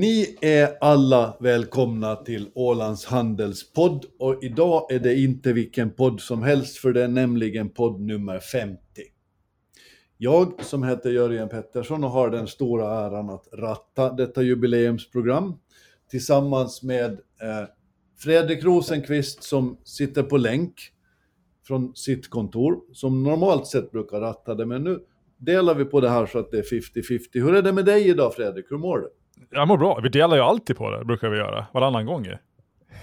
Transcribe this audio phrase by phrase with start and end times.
[0.00, 6.42] Ni är alla välkomna till Ålands Handelspodd och idag är det inte vilken podd som
[6.42, 8.80] helst för det är nämligen podd nummer 50.
[10.18, 15.54] Jag som heter Jörgen Pettersson och har den stora äran att ratta detta jubileumsprogram
[16.10, 17.68] tillsammans med eh,
[18.18, 20.74] Fredrik Rosenqvist som sitter på länk
[21.66, 24.98] från sitt kontor, som normalt sett brukar ratta det, men nu
[25.38, 27.20] delar vi på det här så att det är 50-50.
[27.32, 29.08] Hur är det med dig idag Fredrik, hur mår du?
[29.50, 32.36] Jag mår bra, vi delar ju alltid på det, brukar vi göra, varannan gång ju.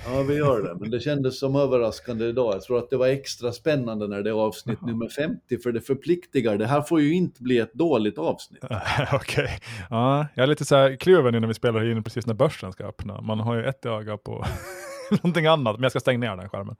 [0.05, 2.53] Ja, vi gör det, men det kändes som överraskande idag.
[2.53, 5.81] Jag tror att det var extra spännande när det är avsnitt nummer 50, för det
[5.81, 6.57] förpliktigar.
[6.57, 8.63] Det här får ju inte bli ett dåligt avsnitt.
[9.13, 9.47] Okej, okay.
[9.89, 12.71] ja, jag är lite så här kluven nu när vi spelar in precis när börsen
[12.71, 13.21] ska öppna.
[13.21, 14.45] Man har ju ett öga på
[15.11, 16.75] någonting annat, men jag ska stänga ner den skärmen.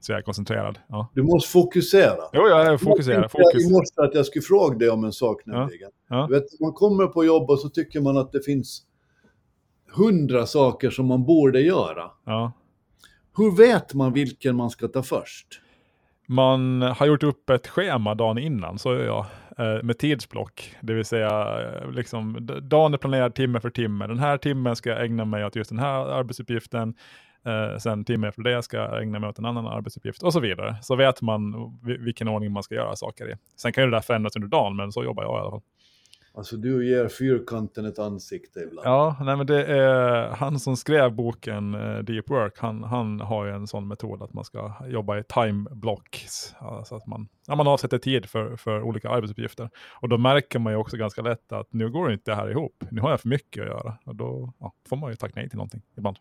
[0.00, 0.78] Så jag är koncentrerad.
[0.88, 1.10] Ja.
[1.14, 2.22] Du måste fokusera.
[2.32, 3.30] Jo, jag är fokuserad.
[3.30, 3.62] Fokus.
[3.62, 5.90] Jag måste att jag skulle fråga dig om en sak nämligen.
[6.08, 6.16] Ja.
[6.16, 6.26] Ja.
[6.26, 8.82] Du vet, man kommer på jobb och så tycker man att det finns
[9.96, 12.10] hundra saker som man borde göra.
[12.24, 12.52] Ja.
[13.36, 15.60] Hur vet man vilken man ska ta först?
[16.26, 19.26] Man har gjort upp ett schema dagen innan, så gör jag,
[19.58, 20.74] eh, med tidsblock.
[20.80, 24.06] Det vill säga, eh, liksom, dagen är planerad timme för timme.
[24.06, 26.94] Den här timmen ska jag ägna mig åt just den här arbetsuppgiften.
[27.46, 30.40] Eh, sen timme efter det ska jag ägna mig åt en annan arbetsuppgift och så
[30.40, 30.76] vidare.
[30.82, 33.34] Så vet man vilken ordning man ska göra saker i.
[33.56, 35.62] Sen kan ju det där förändras under dagen, men så jobbar jag i alla fall.
[36.36, 38.88] Alltså du ger fyrkanten ett ansikte ibland.
[38.88, 43.46] Ja, nej men det är han som skrev boken eh, Deep Work, han, han har
[43.46, 46.54] ju en sån metod att man ska jobba i time blocks.
[46.58, 49.70] Alltså att man, ja, man avsätter tid för, för olika arbetsuppgifter.
[50.00, 52.84] Och då märker man ju också ganska lätt att nu går inte det här ihop.
[52.90, 53.98] Nu har jag för mycket att göra.
[54.06, 56.16] Och då ja, får man ju tacka nej till någonting ibland.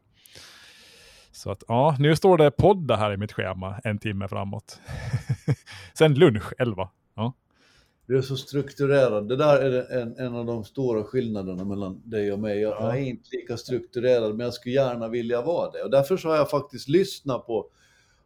[1.32, 4.80] Så att ja, nu står det podda här i mitt schema en timme framåt.
[5.94, 6.90] Sen lunch 11.
[7.16, 7.34] Ja.
[8.14, 9.28] Du är så strukturerad.
[9.28, 12.60] Det där är en, en av de stora skillnaderna mellan dig och mig.
[12.60, 15.84] Jag är inte lika strukturerad, men jag skulle gärna vilja vara det.
[15.84, 17.70] Och därför så har jag faktiskt lyssnat på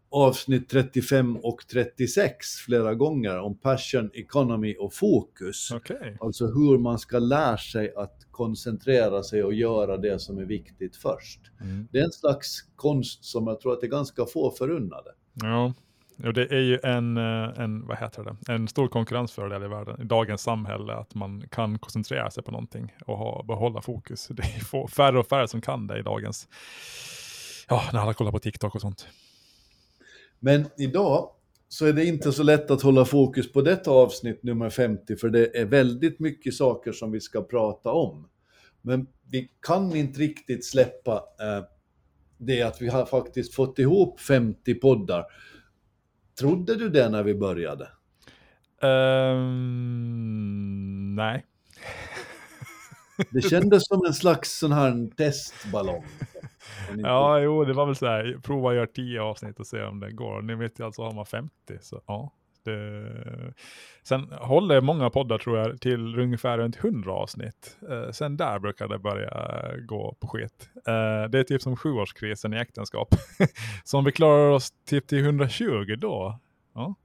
[0.10, 5.72] avsnitt 35 och 36 flera gånger om passion, economy och fokus.
[5.72, 6.16] Okay.
[6.20, 10.96] Alltså hur man ska lära sig att koncentrera sig och göra det som är viktigt
[10.96, 11.40] först.
[11.62, 11.88] Mm.
[11.92, 15.12] Det är en slags konst som jag tror att det är ganska få förunnade.
[15.34, 15.74] Ja,
[16.24, 20.02] och det är ju en, eh, en, vad heter det, en stor konkurrensfördel i världen,
[20.02, 24.28] i dagens samhälle, att man kan koncentrera sig på någonting och ha, behålla fokus.
[24.32, 26.48] Det är färre och färre som kan det i dagens,
[27.70, 29.08] ja, när alla kollar på TikTok och sånt.
[30.40, 31.30] Men idag
[31.70, 35.30] så är det inte så lätt att hålla fokus på detta avsnitt nummer 50, för
[35.30, 38.30] det är väldigt mycket saker som vi ska prata om.
[38.82, 41.64] Men vi kan inte riktigt släppa eh,
[42.38, 45.26] det att vi har faktiskt fått ihop 50 poddar.
[46.40, 47.88] Trodde du det när vi började?
[48.82, 50.16] Um,
[51.16, 51.46] nej.
[53.32, 56.06] Det kändes som en slags sån här testballong.
[56.98, 60.00] ja, jo, det var väl så här, prova att göra 10 avsnitt och se om
[60.00, 60.42] det går.
[60.42, 62.32] Ni vet ju alltså har man 50, så ja.
[62.68, 63.54] Det...
[64.04, 67.78] Sen håller många poddar tror jag till ungefär runt 100 avsnitt.
[67.90, 69.32] Eh, sen där brukar det börja
[69.86, 70.70] gå på skit.
[70.76, 73.16] Eh, det är typ som sjuårskrisen i äktenskap.
[73.84, 76.40] så om vi klarar oss typ till 120 då,
[76.76, 76.96] ja.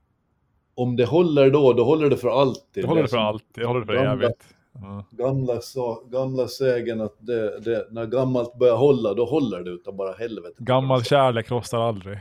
[0.75, 2.83] Om det håller då, då håller det för alltid.
[2.83, 4.55] Det håller det för alltid, det håller det för evigt.
[4.73, 5.05] Ja.
[5.11, 5.59] Gamla,
[6.05, 10.55] gamla sägen att det, det, när gammalt börjar hålla, då håller det utav bara helvete.
[10.57, 12.19] Gammal kärlek rostar aldrig.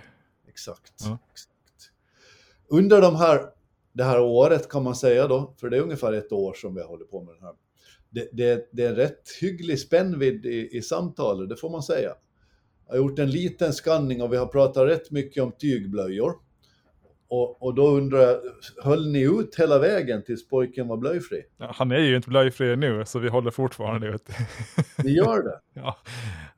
[0.49, 0.93] Exakt.
[1.05, 1.19] Ja.
[1.33, 1.52] exakt.
[2.73, 3.41] Under de här,
[3.93, 6.81] det här året kan man säga då, för det är ungefär ett år som vi
[6.81, 7.55] har hållit på med den här.
[8.11, 12.15] Det, det, det är en rätt hygglig spännvidd i, i samtalet, det får man säga.
[12.87, 16.35] Jag har gjort en liten skanning och vi har pratat rätt mycket om tygblöjor.
[17.29, 18.41] Och, och, då undrar jag,
[18.83, 21.43] höll ni ut hela vägen tills pojken var blöjfri?
[21.57, 24.29] Ja, han är ju inte blöjfri nu, så vi håller fortfarande ut.
[25.05, 25.61] Ni gör det?
[25.81, 25.97] Ja.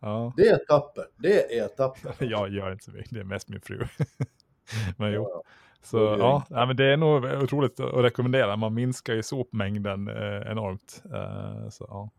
[0.00, 0.32] ja.
[0.36, 1.04] Det är tapper.
[1.16, 2.14] Det är tapper.
[2.24, 3.78] Jag gör inte så mycket, det är mest min fru.
[4.98, 5.22] Men jo.
[5.22, 5.42] Ja,
[5.84, 8.56] så ja, ja, men det är nog otroligt att rekommendera.
[8.56, 11.02] Man minskar ju sopmängden eh, enormt.
[11.04, 12.10] Eh, så ja.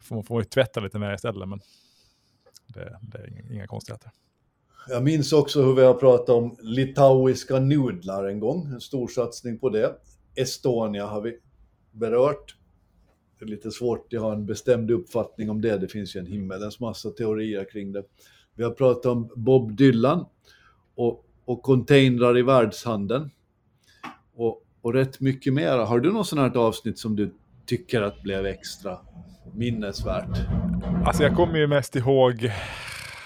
[0.00, 1.60] Får, får ju tvätta lite mer istället, men
[2.66, 4.10] det, det är inga, inga konstigheter.
[4.88, 9.58] Jag minns också hur vi har pratat om litauiska nudlar en gång, en stor satsning
[9.58, 9.96] på det.
[10.34, 11.38] Estonia har vi
[11.92, 12.56] berört.
[13.38, 16.26] Det är lite svårt att ha en bestämd uppfattning om det, det finns ju en
[16.26, 18.04] himmelens massa teorier kring det.
[18.54, 20.26] Vi har pratat om Bob Dylan
[20.94, 23.30] och, och containrar i världshandeln.
[24.34, 25.78] Och, och rätt mycket mer.
[25.78, 27.34] Har du något sånt här avsnitt som du
[27.66, 28.98] tycker att blev extra
[29.52, 30.38] minnesvärt?
[31.06, 32.50] Alltså jag kommer ju mest ihåg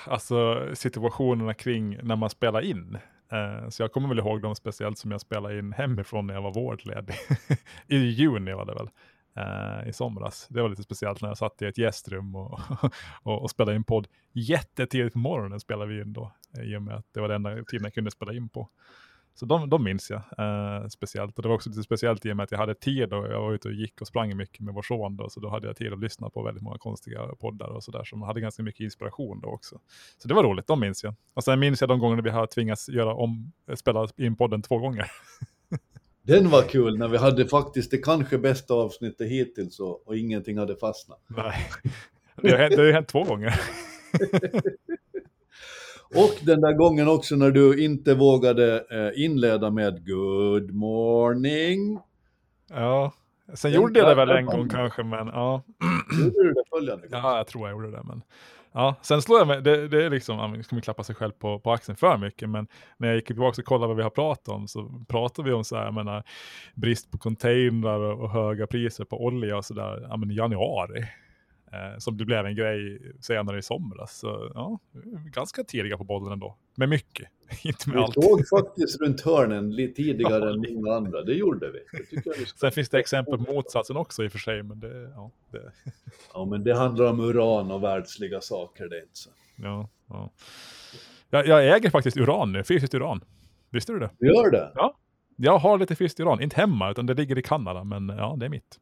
[0.06, 2.99] alltså situationerna kring när man spelar in.
[3.32, 6.43] Uh, så jag kommer väl ihåg dem speciellt som jag spelade in hemifrån när jag
[6.43, 7.14] var vårdledig.
[7.87, 8.88] I juni var det väl.
[9.38, 10.47] Eh, i somras.
[10.50, 12.61] Det var lite speciellt när jag satt i ett gästrum och,
[13.23, 14.09] och, och spelade in podd.
[14.32, 16.32] Jättetidigt på morgonen spelade vi in då,
[16.65, 18.69] i och med att det var den enda tiden jag kunde spela in på.
[19.39, 21.37] Så de, de minns jag eh, speciellt.
[21.37, 23.41] Och det var också lite speciellt i och med att jag hade tid och jag
[23.41, 25.77] var ute och gick och sprang mycket med vår son då, så då hade jag
[25.77, 29.41] tid att lyssna på väldigt många konstiga poddar och sådär som hade ganska mycket inspiration
[29.41, 29.81] då också.
[30.19, 31.15] Så det var roligt, de minns jag.
[31.35, 34.79] Och sen minns jag de gånger vi har tvingats göra om, spela in podden två
[34.79, 35.11] gånger.
[36.23, 40.59] Den var kul när vi hade faktiskt det kanske bästa avsnittet hittills och, och ingenting
[40.59, 41.21] hade fastnat.
[41.27, 41.71] Nej,
[42.37, 43.61] det har hänt, det har hänt två gånger.
[46.14, 52.00] Och den där gången också när du inte vågade eh, inleda med Good morning.
[52.70, 53.12] Ja,
[53.55, 55.62] sen den gjorde jag det väl en gång kanske, men ja.
[56.19, 57.20] Gjorde du det följande gång?
[57.22, 58.22] Ja, jag tror jag gjorde det, men
[58.72, 61.58] ja, sen slår jag mig, det, det är liksom, ska man klappa sig själv på,
[61.58, 62.66] på axeln för mycket, men
[62.96, 65.64] när jag gick tillbaka och kollade vad vi har pratat om så pratade vi om
[65.64, 66.22] så här, jag menar,
[66.75, 71.04] brist på containrar och, och höga priser på olja och sådär, ja men januari
[71.73, 74.19] eh, som det blev en grej senare i somras.
[74.19, 74.79] Så ja,
[75.32, 76.56] ganska tidiga på bollen ändå.
[76.75, 77.29] Med mycket,
[77.65, 78.17] inte med vi allt.
[78.17, 81.79] Vi låg faktiskt runt hörnen lite tidigare än många andra, det gjorde vi.
[82.17, 85.12] Det vi Sen finns det exempel på motsatsen också i och för sig, men det...
[85.15, 85.73] Ja, det...
[86.35, 89.31] ja, men det handlar om uran och världsliga saker, det inte så.
[89.56, 90.31] Ja, ja.
[91.31, 93.21] Jag, jag äger faktiskt uran nu, fysiskt uran.
[93.71, 94.11] Visste du det?
[94.19, 94.73] Du gör det?
[94.75, 94.94] Ja.
[95.37, 98.47] Jag har lite fysiskt uran, inte hemma, utan det ligger i Kanada, men ja, det
[98.47, 98.79] är mitt.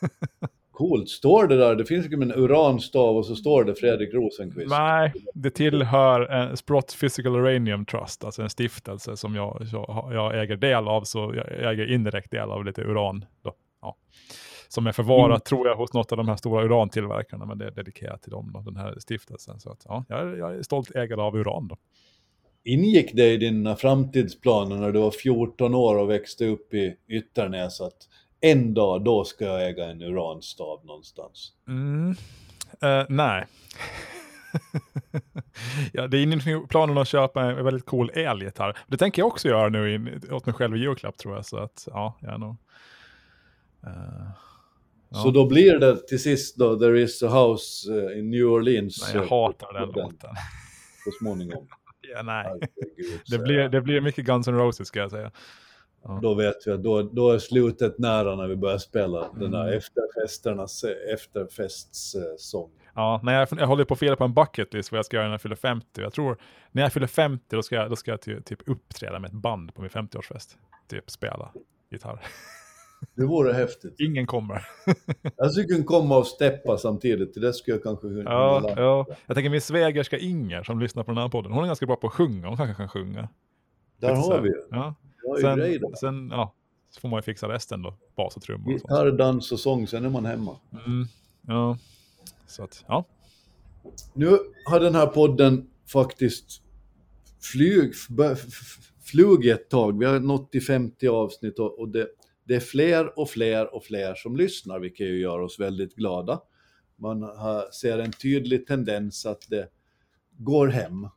[0.82, 1.08] Coolt.
[1.08, 4.70] Står det där, det finns ju en uranstav och så står det Fredrik Rosenqvist.
[4.70, 10.42] Nej, det tillhör en Sprott Physical Uranium Trust, alltså en stiftelse som jag, jag, jag
[10.42, 13.24] äger del av, så jag äger indirekt del av lite uran.
[13.42, 13.52] Då.
[13.82, 13.96] Ja.
[14.68, 15.40] Som är förvarat, mm.
[15.40, 18.50] tror jag, hos något av de här stora urantillverkarna, men det är dedikerat till dem,
[18.54, 19.60] då, den här stiftelsen.
[19.60, 21.68] Så att, ja, jag, jag är stolt ägare av uran.
[21.68, 21.76] Då.
[22.64, 27.80] Ingick det i dina framtidsplaner när du var 14 år och växte upp i Ytternäs
[27.80, 28.08] att
[28.42, 31.52] en dag då ska jag äga en uranstav någonstans.
[31.68, 32.10] Mm.
[32.84, 33.46] Uh, nej.
[35.92, 38.78] ja, det är inte planen att köpa en väldigt cool elgitarr.
[38.86, 41.46] Det tänker jag också göra nu in, åt mig själv i julklapp tror jag.
[41.46, 42.56] Så att, ja, jag nog...
[43.86, 44.30] Uh,
[45.08, 45.18] ja.
[45.22, 49.02] Så då blir det till sist då There is a house uh, in New Orleans.
[49.02, 50.30] Nej, jag hatar den låten.
[51.04, 51.68] Så småningom.
[52.14, 52.44] ja, nej.
[52.44, 55.30] Herregud, det, blir, det blir mycket Guns N' Roses ska jag säga.
[56.04, 56.18] Ja.
[56.22, 59.40] Då vet vi att då, då är slutet nära när vi börjar spela mm.
[59.40, 59.78] den där mm.
[59.78, 60.84] efterfesternas
[61.14, 62.70] efterfestsång.
[62.94, 65.26] Ja, när jag, jag håller på att fila på en bucketlist vad jag ska göra
[65.26, 65.86] när jag fyller 50.
[66.00, 66.38] Jag tror
[66.72, 69.34] när jag fyller 50 då ska jag, då ska jag typ, typ uppträda med ett
[69.34, 70.56] band på min 50-årsfest.
[70.88, 71.52] Typ spela
[71.90, 72.20] gitarr.
[73.14, 74.00] Det vore häftigt.
[74.00, 74.64] Ingen kommer.
[75.36, 77.34] jag skulle kunna komma och steppa samtidigt.
[77.34, 79.06] Det skulle jag kanske kunna ja, ja.
[79.26, 81.52] Jag tänker min svägerska Inger som lyssnar på den här podden.
[81.52, 82.48] Hon är ganska bra på att sjunga.
[82.48, 83.28] Hon kanske kan sjunga.
[83.96, 84.62] Där har vi ju.
[84.70, 84.94] Ja.
[85.40, 86.54] Sen, sen ja,
[86.90, 88.72] så får man ju fixa resten då, bas och trummor.
[88.72, 90.56] Gitarr, dans och sång, sen är man hemma.
[90.86, 91.06] Mm,
[91.46, 91.78] ja,
[92.46, 93.04] så att, ja.
[94.14, 96.62] Nu har den här podden faktiskt
[97.40, 97.92] flyg,
[99.04, 99.98] flugit ett tag.
[99.98, 102.08] Vi har nått till 50 avsnitt och, och det,
[102.44, 106.42] det, är fler och fler och fler som lyssnar, vilket ju gör oss väldigt glada.
[106.96, 109.68] Man har, ser en tydlig tendens att det
[110.38, 111.08] går hem.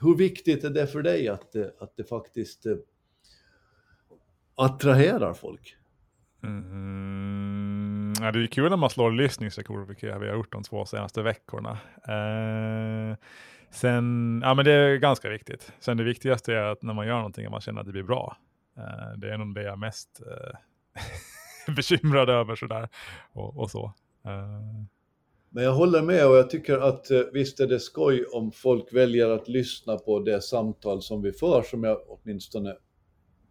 [0.00, 2.66] Hur viktigt är det för dig att det, att det faktiskt
[4.58, 5.76] attraherar folk.
[6.42, 10.84] Mm, ja, det är kul när man slår lyssningsrekord, vilket vi har gjort de två
[10.84, 11.78] senaste veckorna.
[12.08, 13.16] Eh,
[13.70, 15.72] sen, ja men det är ganska viktigt.
[15.78, 18.02] Sen det viktigaste är att när man gör någonting, att man känner att det blir
[18.02, 18.36] bra.
[18.76, 22.88] Eh, det är nog det jag är mest eh, bekymrad över sådär
[23.32, 23.84] och, och så.
[24.24, 24.84] Eh.
[25.50, 28.92] Men jag håller med och jag tycker att eh, visst är det skoj om folk
[28.92, 32.74] väljer att lyssna på det samtal som vi för, som jag åtminstone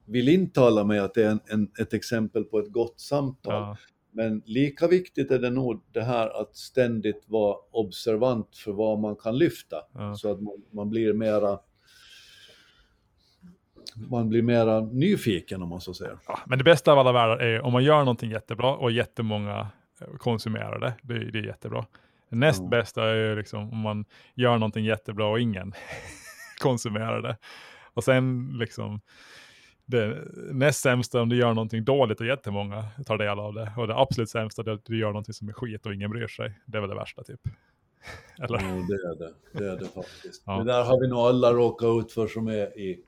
[0.08, 3.54] vill intala mig att det är en, en, ett exempel på ett gott samtal.
[3.54, 3.78] Ja.
[4.12, 9.16] Men lika viktigt är det nog det här att ständigt vara observant för vad man
[9.16, 9.78] kan lyfta.
[9.94, 10.16] Ja.
[10.16, 11.60] Så att man, man, blir mera
[14.10, 16.18] man blir mera nyfiken om man så säger.
[16.28, 19.68] Ja, men det bästa av alla världar är om man gör någonting jättebra och jättemånga
[20.18, 20.94] konsumerar det.
[21.02, 21.86] Det, det är jättebra.
[22.30, 22.68] Näst ja.
[22.68, 25.74] bästa är liksom om man gör någonting jättebra och ingen
[26.60, 27.38] konsumerar det.
[27.94, 29.02] Och sen liksom
[29.88, 33.74] det näst sämsta om du gör någonting dåligt och jättemånga tar del av det.
[33.78, 36.28] Och det absolut sämsta är att du gör någonting som är skit och ingen bryr
[36.28, 36.60] sig.
[36.66, 37.42] Det är väl det värsta typ.
[38.40, 38.60] Eller?
[38.62, 39.34] Jo, det är det.
[39.52, 40.44] Det är det faktiskt.
[40.46, 40.58] Ja.
[40.58, 43.04] Det där har vi nog alla råkat ut för som är i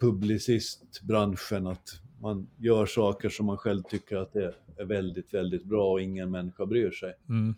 [0.00, 1.66] publicistbranschen.
[1.66, 6.00] Att man gör saker som man själv tycker att det är väldigt, väldigt bra och
[6.00, 7.14] ingen människa bryr sig.
[7.28, 7.54] Mm.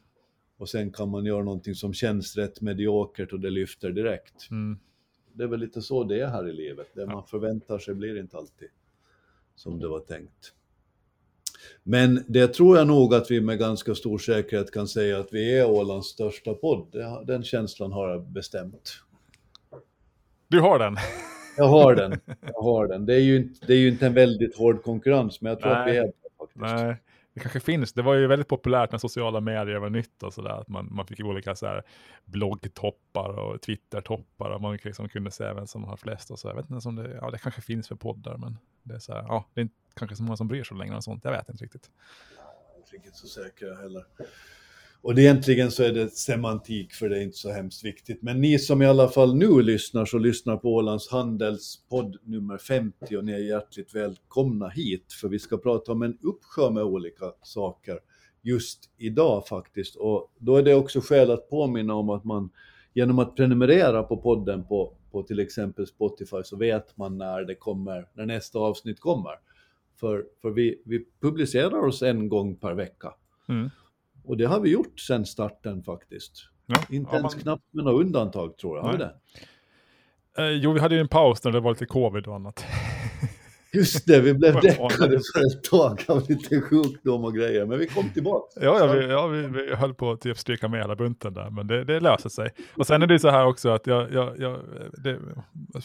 [0.57, 4.51] Och sen kan man göra någonting som känns rätt mediokert och det lyfter direkt.
[4.51, 4.79] Mm
[5.39, 6.87] det är väl lite så det är här i livet.
[6.95, 8.69] Det man förväntar sig blir inte alltid
[9.55, 10.53] som det var tänkt.
[11.83, 15.59] Men det tror jag nog att vi med ganska stor säkerhet kan säga att vi
[15.59, 16.95] är Ålands största podd.
[17.27, 19.01] Den känslan har jag bestämt.
[20.49, 20.97] Du har den?
[21.57, 22.21] Jag har den.
[22.53, 23.07] Jag har den.
[23.07, 25.73] Det är ju inte, det är ju inte en väldigt hård konkurrens, men jag tror
[25.73, 25.81] Nej.
[25.81, 26.61] att vi är det faktiskt.
[26.61, 26.97] Nej,
[27.39, 27.93] det kanske finns.
[27.93, 30.51] Det var ju väldigt populärt när sociala medier var nytt och sådär.
[30.51, 31.83] Att man, man fick olika så här
[32.25, 36.49] bloggtoppar och twittertoppar och man liksom kunde se vem som har flest och så.
[36.49, 39.13] Jag vet inte om det, ja det kanske finns för poddar men det är så
[39.13, 41.25] här, ja det är inte kanske så många som bryr sig längre och sånt.
[41.25, 41.91] Jag vet inte riktigt.
[42.91, 44.05] Jag är inte så säker heller.
[45.03, 48.23] Och det, egentligen så är det semantik för det är inte så hemskt viktigt.
[48.23, 52.59] Men ni som i alla fall nu lyssnar så lyssnar på Ålands Handels podd nummer
[52.59, 56.83] 50 och ni är hjärtligt välkomna hit för vi ska prata om en uppsjö med
[56.83, 57.99] olika saker
[58.43, 59.97] just idag faktiskt.
[59.97, 62.51] Och då är det också skäl att påminna om att man
[62.95, 67.55] genom att prenumerera på podden på, på till exempel Spotify så vet man när det
[67.55, 69.33] kommer, när nästa avsnitt kommer.
[70.01, 73.15] För, för vi, vi publicerar oss en gång per vecka.
[73.49, 73.71] Mm.
[74.29, 76.49] Och det har vi gjort sedan starten faktiskt.
[76.67, 78.85] Ja, Inte ja, ens man- knappt med några undantag tror jag.
[78.85, 79.15] Har vi det?
[80.39, 82.65] Eh, jo, vi hade ju en paus när det var lite covid och annat.
[83.79, 87.87] Just det, vi blev däckade för ett tag av lite sjukdom och grejer, men vi
[87.87, 88.61] kom tillbaka.
[88.61, 91.51] Ja, ja, vi, ja vi, vi höll på att typ stryka med hela bunten där,
[91.51, 92.51] men det, det löser sig.
[92.77, 94.61] Och sen är det så här också att jag, jag, jag,
[95.05, 95.19] det,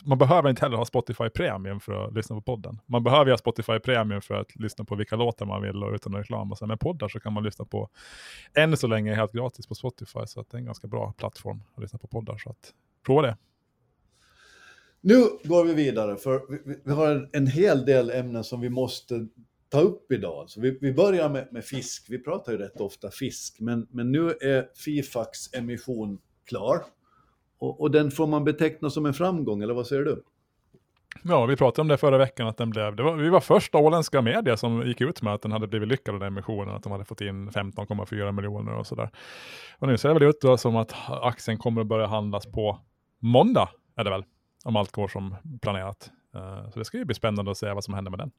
[0.03, 2.79] man behöver inte heller ha Spotify Premium för att lyssna på podden.
[2.85, 5.93] Man behöver ju ha Spotify Premium för att lyssna på vilka låtar man vill och
[5.93, 6.51] utan reklam.
[6.51, 7.89] Och sen med poddar så kan man lyssna på,
[8.53, 11.61] än så länge helt gratis på Spotify, så att det är en ganska bra plattform
[11.75, 12.37] att lyssna på poddar.
[12.37, 12.73] Så att
[13.05, 13.37] prova det.
[15.05, 18.69] Nu går vi vidare, för vi, vi- har en, en hel del ämnen som vi
[18.69, 19.27] måste
[19.69, 20.49] ta upp idag.
[20.49, 22.05] Så vi, vi börjar med, med fisk.
[22.09, 26.83] Vi pratar ju rätt ofta fisk, men, men nu är Fifax emission klar.
[27.59, 30.23] Och, och den får man beteckna som en framgång, eller vad säger du?
[31.23, 33.77] Ja, vi pratade om det förra veckan, att den blev, det var, vi var första
[33.77, 36.91] åländska media som gick ut med att den hade blivit lyckad den emissionen, att de
[36.91, 39.09] hade fått in 15,4 miljoner och sådär.
[39.79, 42.79] Och nu ser det väl ut då som att aktien kommer att börja handlas på
[43.19, 44.23] måndag, är det väl,
[44.63, 46.11] om allt går som planerat.
[46.35, 48.31] Eh, Så det ska ju bli spännande att se vad som händer med den.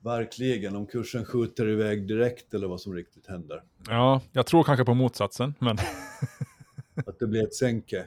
[0.00, 3.62] Verkligen, om kursen skjuter iväg direkt eller vad som riktigt händer.
[3.88, 5.78] Ja, jag tror kanske på motsatsen, men
[7.06, 8.04] Att det blir ett sänke.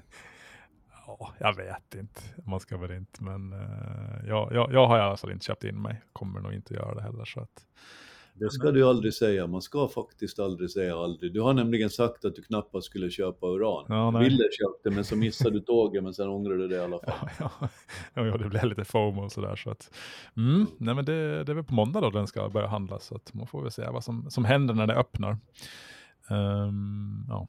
[1.08, 2.22] ja, jag vet inte.
[2.46, 5.64] Man ska väl inte, men eh, jag, jag, jag har i alla fall inte köpt
[5.64, 6.02] in mig.
[6.14, 7.26] Kommer nog inte göra det heller.
[7.26, 7.66] Så att,
[8.40, 11.34] Det ska du aldrig säga, man ska faktiskt aldrig säga aldrig.
[11.34, 13.86] Du har nämligen sagt att du knappast skulle köpa uran.
[13.88, 14.24] Ja, nej.
[14.24, 14.44] Ville
[14.84, 17.30] det, men så missade du tåget, men sen ångrade du det i alla fall.
[17.40, 17.70] Ja,
[18.14, 19.56] ja, ja, det blev lite FOMO och sådär.
[19.56, 19.92] Så att,
[20.38, 23.06] mm, nej men det, det är väl på måndag då den ska börja handlas.
[23.06, 25.38] Så att man får väl se vad som, som händer när det öppnar.
[26.30, 27.48] Ehm, ja.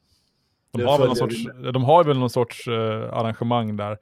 [0.71, 3.97] de, har väl någon sorts, de har väl någon sorts eh, arrangemang där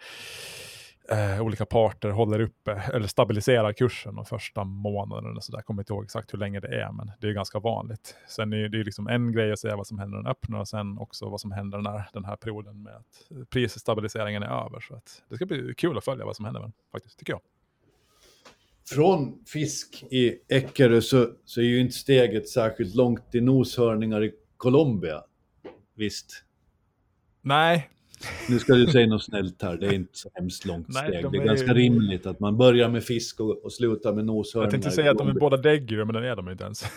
[1.12, 5.42] eh, olika parter håller uppe eller stabiliserar kursen de första månaderna.
[5.42, 7.60] Så där kommer jag inte ihåg exakt hur länge det är, men det är ganska
[7.60, 8.16] vanligt.
[8.28, 10.60] Sen är det ju liksom en grej att säga vad som händer när den öppnar
[10.60, 14.80] och sen också vad som händer när den här perioden med att prisstabiliseringen är över.
[14.80, 17.34] Så att det ska bli kul att följa vad som händer med den, faktiskt, tycker
[17.34, 17.42] jag.
[18.90, 24.32] Från fisk i Eckerö så, så är ju inte steget särskilt långt till noshörningar i
[24.58, 25.24] Colombia.
[25.96, 26.44] Visst,
[27.48, 27.90] Nej,
[28.50, 31.24] nu ska du säga något snällt här, det är inte så hemskt långt Nej, steg.
[31.24, 34.14] de Det är är ganska ju- rimligt att man börjar med fisk och, och slutar
[34.14, 34.66] med noshörningar.
[34.66, 36.84] jag tänkte säga att de är båda däggdjur, men det är de inte ens.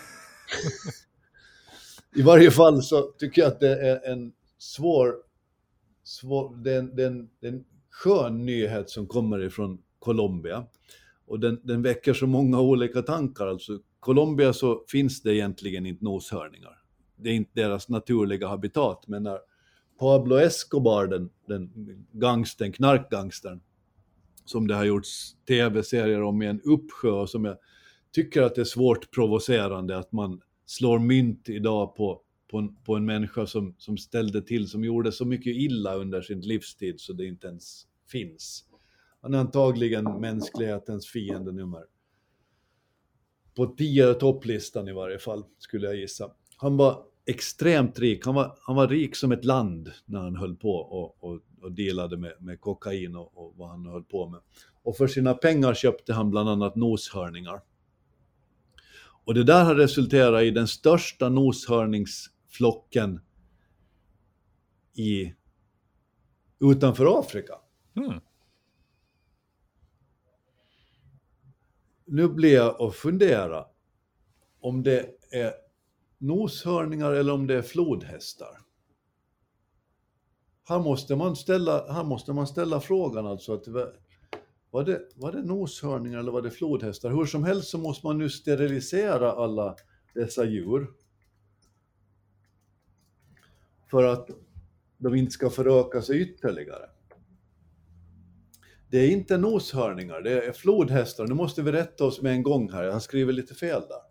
[2.15, 5.13] I varje fall så tycker jag att det är en svår,
[6.03, 9.77] svår det, är en, det, är en, det är en skön nyhet som kommer ifrån
[9.99, 10.63] Colombia.
[11.27, 13.47] Och den, den väcker så många olika tankar.
[13.47, 16.77] Alltså, Colombia så finns det egentligen inte noshörningar.
[17.15, 19.03] Det är inte deras naturliga habitat.
[19.07, 19.39] Men när
[20.01, 21.71] Pablo Escobar, den, den
[22.11, 23.61] gangsten, knarkgangstern,
[24.45, 27.57] som det har gjorts tv-serier om i en uppsjö och som jag
[28.11, 32.95] tycker att det är svårt provocerande att man slår mynt idag på, på, en, på
[32.95, 37.13] en människa som, som ställde till, som gjorde så mycket illa under sin livstid så
[37.13, 38.65] det inte ens finns.
[39.21, 41.83] Han är antagligen mänsklighetens fiende nummer.
[43.55, 46.31] På tio topplistan i varje fall, skulle jag gissa.
[46.57, 48.25] Han var extremt rik.
[48.25, 51.71] Han var, han var rik som ett land när han höll på och, och, och
[51.71, 54.39] delade med, med kokain och, och vad han höll på med.
[54.83, 57.61] Och för sina pengar köpte han bland annat noshörningar.
[59.23, 63.21] Och det där har resulterat i den största noshörningsflocken
[64.93, 65.33] i,
[66.59, 67.53] utanför Afrika.
[67.95, 68.19] Mm.
[72.05, 73.65] Nu blir jag att fundera
[74.61, 75.53] om det är
[76.21, 78.59] noshörningar eller om det är flodhästar.
[80.63, 83.67] Här måste man ställa, här måste man ställa frågan alltså att
[84.71, 87.09] var det, var det noshörningar eller var det flodhästar?
[87.09, 89.75] Hur som helst så måste man nu sterilisera alla
[90.13, 90.87] dessa djur.
[93.89, 94.29] För att
[94.97, 96.89] de inte ska föröka sig ytterligare.
[98.89, 101.27] Det är inte noshörningar, det är flodhästar.
[101.27, 104.10] Nu måste vi rätta oss med en gång här, jag har skrivit lite fel där.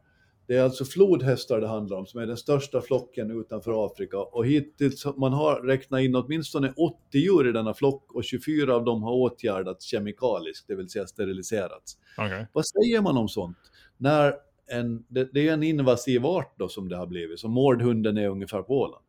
[0.51, 4.19] Det är alltså flodhästar det handlar om, som är den största flocken utanför Afrika.
[4.19, 8.85] Och hittills man har räknat in åtminstone 80 djur i denna flock och 24 av
[8.85, 11.97] dem har åtgärdats kemikaliskt, det vill säga steriliserats.
[12.17, 12.47] Okay.
[12.53, 13.57] Vad säger man om sånt?
[13.97, 14.35] När
[14.67, 18.29] en, det, det är en invasiv art då som det har blivit, som mårdhunden är
[18.29, 19.05] ungefär på Åland.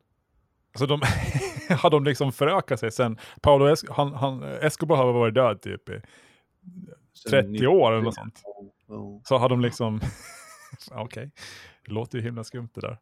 [0.77, 1.01] Så de,
[1.69, 3.17] har de liksom förökat sig sen?
[3.41, 6.01] Paolo es han, han, Escobar har varit död typ i
[7.29, 8.41] 30 år eller något sånt.
[9.23, 10.01] Så har de liksom,
[10.91, 11.29] okej, okay.
[11.85, 12.97] det låter ju himla skumt det där.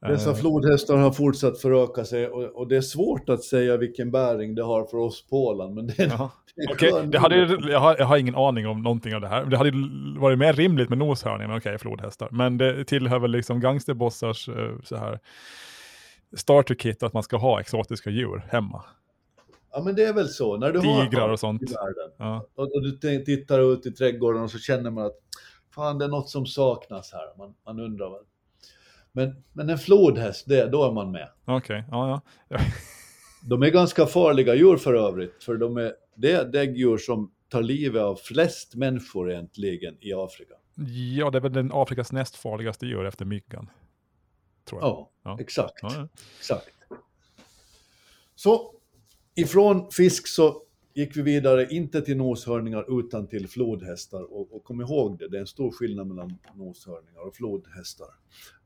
[0.00, 4.10] Dessa Eh, flodhästar har fortsatt föröka sig och, och det är svårt att säga vilken
[4.10, 5.74] bäring det har för oss på Åland.
[5.74, 6.30] Men det, är- jaha.
[6.56, 7.36] det är skön- det hade,
[7.70, 9.44] jag, har, jag har ingen aning om någonting av det här.
[9.44, 9.70] Det hade
[10.20, 12.28] varit mer rimligt med noshörningar, men okej, flodhästar.
[12.32, 15.18] Men det tillhör väl liksom gangsterbossars eh, så här
[16.36, 18.84] starterkit att man ska ha exotiska djur hemma.
[19.72, 20.56] Ja men det är väl så.
[20.56, 21.62] När du har Tigrar och sånt.
[21.62, 22.46] i världen Ja.
[22.54, 25.16] och, och du tittar ut i trädgården och så känner man att
[25.78, 27.38] fan det är något som saknas här.
[27.38, 28.20] Man, man undrar vad.
[29.12, 31.28] Men, men en flodhäst, det, då är man med.
[31.44, 32.58] Okej, ja, ja.
[33.42, 37.62] De är ganska farliga djur för övrigt, för de är, det är däggdjur som tar
[37.62, 40.54] livet av flest människor egentligen i Afrika.
[41.16, 43.70] Ja, det är väl den Afrikas näst farligaste djur efter myggan.
[44.64, 44.88] Tror jag.
[44.88, 45.36] Ja, Ja.
[45.40, 45.78] exakt.
[45.82, 46.08] Ja, ja.
[46.38, 46.68] Exakt.
[48.34, 48.74] Så
[49.34, 50.62] ifrån fisk så
[50.98, 54.22] gick vi vidare, inte till noshörningar utan till flodhästar.
[54.32, 58.08] Och, och kom ihåg det, det är en stor skillnad mellan noshörningar och flodhästar.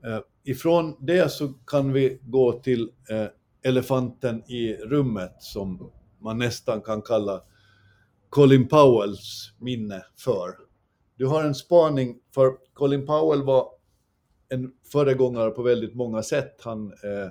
[0.05, 3.27] Eh, ifrån det så kan vi gå till eh,
[3.63, 7.43] elefanten i rummet som man nästan kan kalla
[8.29, 10.57] Colin Powells minne för.
[11.17, 13.69] Du har en spaning, för Colin Powell var
[14.49, 16.61] en föregångare på väldigt många sätt.
[16.65, 17.31] Han eh,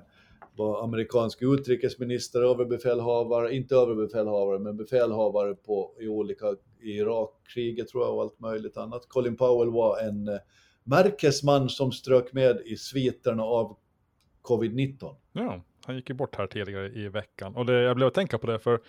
[0.55, 6.45] var amerikansk utrikesminister, överbefälhavare, inte överbefälhavare, men befälhavare på, i olika,
[6.81, 9.05] i Irakkriget tror jag och allt möjligt annat.
[9.07, 10.39] Colin Powell var en eh,
[10.83, 13.77] märkesman som strök med i sviterna av
[14.41, 15.15] covid-19.
[15.33, 17.55] Ja, han gick ju bort här tidigare i veckan.
[17.55, 18.79] Och det, jag blev att tänka på det för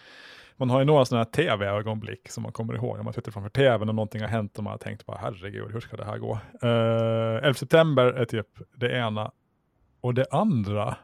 [0.56, 3.04] man har ju några sådana här tv-ögonblick som man kommer ihåg.
[3.04, 5.80] Man sitter framför tvn och någonting har hänt och man har tänkt bara herregud, hur
[5.80, 6.38] ska det här gå?
[6.62, 8.46] Eh, uh, 11 september är typ
[8.76, 9.32] det ena.
[10.00, 10.96] Och det andra,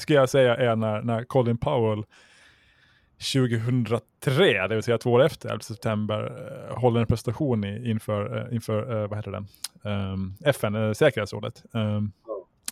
[0.00, 2.04] ska jag säga, är när, när Colin Powell
[3.32, 6.32] 2003, det vill säga två år efter 11 september,
[6.70, 9.44] eh, håller en prestation i, inför, eh, inför eh, vad heter det,
[9.90, 11.62] ehm, um, FN, säkerhetsrådet.
[11.72, 12.12] Um,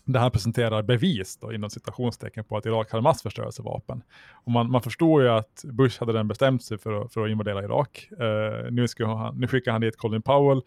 [0.07, 4.03] där han presenterar bevis då, inom citationstecken på att Irak hade massförstörelsevapen.
[4.33, 7.31] Och man, man förstår ju att Bush hade den bestämt sig för att, för att
[7.31, 8.09] invadera Irak.
[8.21, 10.63] Uh, nu, ska han, nu skickar han dit Colin Powell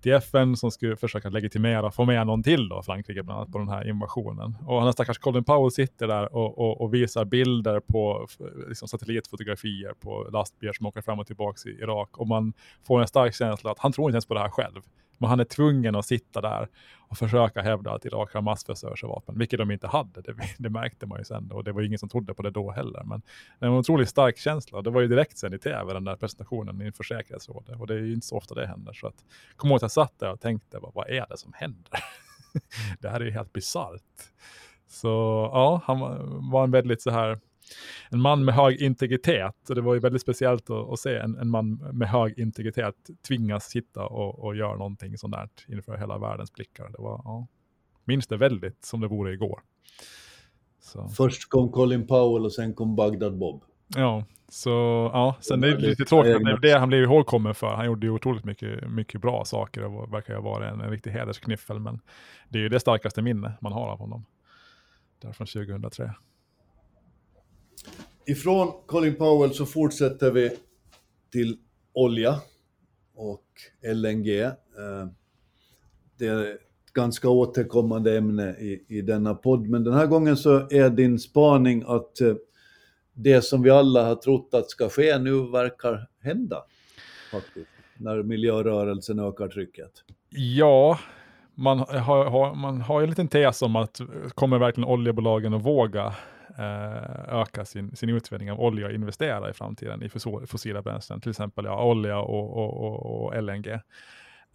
[0.00, 3.58] till FN som skulle försöka legitimera, få med någon till då, Frankrike bland annat, på
[3.58, 4.56] den här invasionen.
[4.66, 8.26] Och han stackars Colin Powell sitter där och, och, och visar bilder på
[8.68, 12.18] liksom, satellitfotografier på lastbilar som åker fram och tillbaka i Irak.
[12.18, 12.52] Och man
[12.86, 14.80] får en stark känsla att han tror inte ens på det här själv.
[15.18, 16.68] Men han är tvungen att sitta där
[17.08, 20.20] och försöka hävda att Irak har massförstörelsevapen, vilket de inte hade.
[20.20, 22.70] Det, det märkte man ju sen och det var ingen som trodde på det då
[22.70, 23.02] heller.
[23.04, 23.22] Men
[23.58, 24.82] det var en otroligt stark känsla.
[24.82, 27.80] Det var ju direkt sen i tv, den där presentationen inför säkerhetsrådet.
[27.80, 28.92] Och det är ju inte så ofta det händer.
[28.92, 29.24] Så att,
[29.56, 31.92] kom ihåg att jag satt där och tänkte, vad, vad är det som händer?
[33.00, 34.02] det här är ju helt bisarrt.
[34.88, 35.08] Så
[35.52, 36.00] ja, han
[36.50, 37.38] var en väldigt så här,
[38.10, 39.68] en man med hög integritet.
[39.68, 42.94] Och det var ju väldigt speciellt att, att se en, en, man med hög integritet
[43.28, 46.84] tvingas sitta och, och göra någonting sånt där inför hela världens blickar.
[46.84, 47.46] Det var, ja,
[48.04, 49.60] minns det väldigt som det vore igår.
[50.80, 51.08] Så.
[51.08, 53.62] Först kom Colin Powell och sen kom Bagdad Bob.
[53.96, 54.70] Ja, så
[55.12, 57.76] ja, sen det är lite tråkigt att det är det han blev ihågkommen för.
[57.76, 61.10] Han gjorde ju otroligt mycket, mycket bra saker och verkar ju vara en, en riktig
[61.10, 61.78] hedersknyffel.
[61.78, 62.00] Men
[62.48, 64.26] det är ju det starkaste minne man har av honom.
[65.22, 66.14] Där från 2003.
[68.26, 70.50] Ifrån Colin Powell så fortsätter vi
[71.32, 71.56] till
[71.92, 72.40] olja
[73.14, 73.44] och
[73.94, 74.40] LNG.
[74.40, 74.52] Eh,
[76.18, 80.68] det är ett ganska återkommande ämne i, i denna podd, men den här gången så
[80.70, 82.34] är din spaning att eh,
[83.12, 86.64] det som vi alla har trott att ska ske nu verkar hända.
[87.32, 89.92] Faktiskt, när miljörörelsen ökar trycket.
[90.30, 90.98] Ja,
[91.54, 94.00] man har, har, man har ju en liten tes om att
[94.34, 96.14] kommer verkligen oljebolagen att våga
[96.58, 100.08] Eh, öka sin, sin utvinning av olja och investera i framtiden i
[100.46, 103.80] fossila bränslen, till exempel ja, olja och, och, och, och LNG.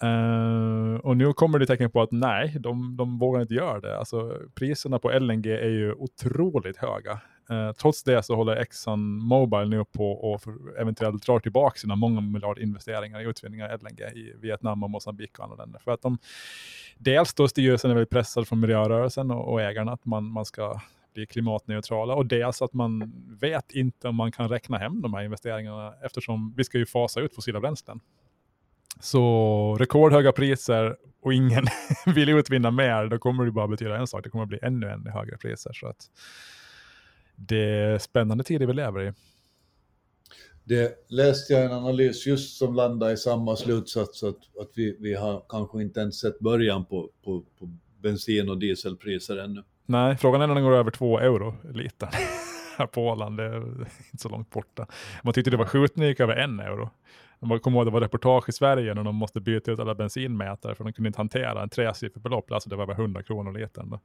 [0.04, 3.80] Uh, eh, och nu kommer det tecken på att nej, de, de vågar inte göra
[3.80, 3.98] det.
[3.98, 7.22] Alltså, priserna på LNG är ju otroligt höga.
[7.50, 10.42] Eh, trots det så håller Exxon Mobil nu på och
[10.78, 15.46] eventuellt drar tillbaka sina många miljardinvesteringar i utvinning av LNG i Vietnam och Mosambik och
[15.46, 15.80] andra länder.
[15.80, 16.18] För att de,
[16.98, 20.82] dels då styrelsen är väldigt pressad från miljörörelsen och, och ägarna att man, man ska
[21.14, 25.24] bli klimatneutrala och dels att man vet inte om man kan räkna hem de här
[25.24, 28.00] investeringarna eftersom vi ska ju fasa ut fossila bränslen.
[29.00, 31.66] Så rekordhöga priser och ingen
[32.16, 35.10] vill utvinna mer, då kommer det bara betyda en sak, det kommer bli ännu, ännu
[35.10, 35.74] högre priser.
[35.74, 36.10] Så att
[37.36, 39.14] det är spännande tider vi lever i.
[40.64, 45.14] Det läste jag en analys just som landade i samma slutsats, att, att vi, vi
[45.14, 49.64] har kanske inte ens sett början på, på, på bensin och dieselpriser ännu.
[49.92, 52.10] Nej, frågan är när den går över två euro liter
[52.78, 53.58] här på Åland, det är
[54.12, 54.88] inte så långt borta.
[55.24, 56.90] Man tyckte det var sjukt när det gick över en euro.
[57.40, 60.76] Man kommer ihåg det var reportage i Sverige när de måste byta ut alla bensinmätare
[60.76, 64.00] för de kunde inte hantera en tresiffrig belopp, alltså det var över 100 kronor litern.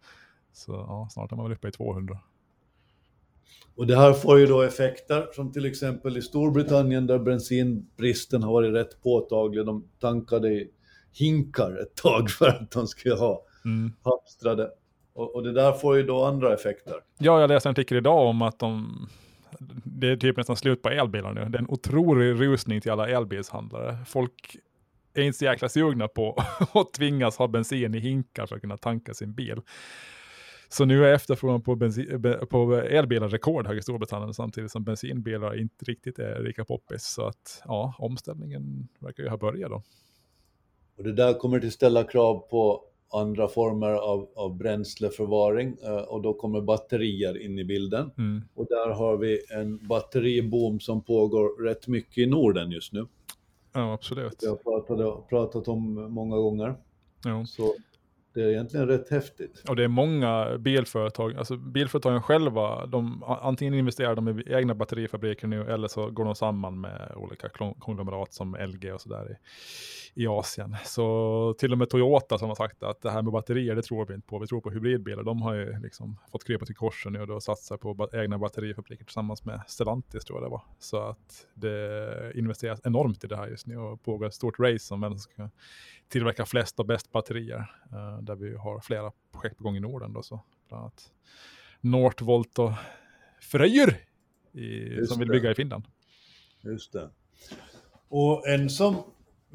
[0.53, 2.19] Så ja, snart är man väl uppe i 200.
[3.77, 8.53] Och det här får ju då effekter som till exempel i Storbritannien där bensinbristen har
[8.53, 9.67] varit rätt påtaglig.
[9.67, 10.71] De tankade i
[11.13, 13.93] hinkar ett tag för att de skulle ha mm.
[14.03, 14.71] hamstrade.
[15.17, 16.95] Och, och, det där får ju då andra effekter.
[17.19, 19.09] Ja, jag läste en artikel idag om att de
[19.85, 21.45] det är typ nästan slut på elbilar nu.
[21.45, 23.99] Det är en otrolig rusning till alla elbilshandlare.
[24.07, 24.57] Folk
[25.15, 26.43] är inte så jäkla sugna på
[26.75, 29.61] att tvingas ha bensin i hinkar för att kunna tanka sin bil.
[30.69, 35.85] Så nu är efterfrågan på, bensin, på elbilar rekordhög i Storbritannien samtidigt som bensinbilar inte
[35.85, 37.05] riktigt är lika poppis.
[37.05, 39.83] Så att ja, omställningen verkar ju ha börjat då.
[40.97, 46.23] Och det där kommer att ställa krav på andra former av, av bränsleförvaring eh, och
[46.23, 48.11] då kommer batterier in i bilden.
[48.19, 48.43] Mm.
[48.55, 53.07] Och där har vi en batteriboom som pågår rätt mycket i Norden just nu.
[53.73, 54.39] Ja, absolut.
[54.41, 56.75] Det har pratat, pratat om många gånger.
[57.25, 57.47] Ja.
[57.47, 57.75] Så
[58.37, 59.63] det är egentligen rätt häftigt.
[59.69, 65.47] Och det är många bilföretag, alltså bilföretagen själva, de, antingen investerar de i egna batterifabriker
[65.47, 69.37] nu eller så går de samman med olika konglomerat som LG och sådär i,
[70.17, 70.77] i Asien.
[70.85, 74.07] Så till och med Toyota som har sagt att det här med batterier, det tror
[74.07, 74.39] vi inte på.
[74.39, 75.23] Vi tror på hybridbilar.
[75.23, 79.45] De har ju liksom fått krypa till korsen nu och satsar på egna batterifabriker tillsammans
[79.45, 80.63] med Stellantis tror jag det var.
[80.79, 84.95] Så att det investeras enormt i det här just nu och pågår ett stort race
[84.95, 85.51] om vem som ska
[86.09, 87.71] tillverka flest och bäst batterier.
[87.93, 91.13] Uh, där vi har flera projekt på gång i Norden då, så bland annat
[91.81, 92.73] Northvolt och
[93.41, 94.01] Fröjer
[95.07, 95.85] som vill bygga i Finland.
[96.61, 97.11] Just det.
[98.09, 99.03] Och en som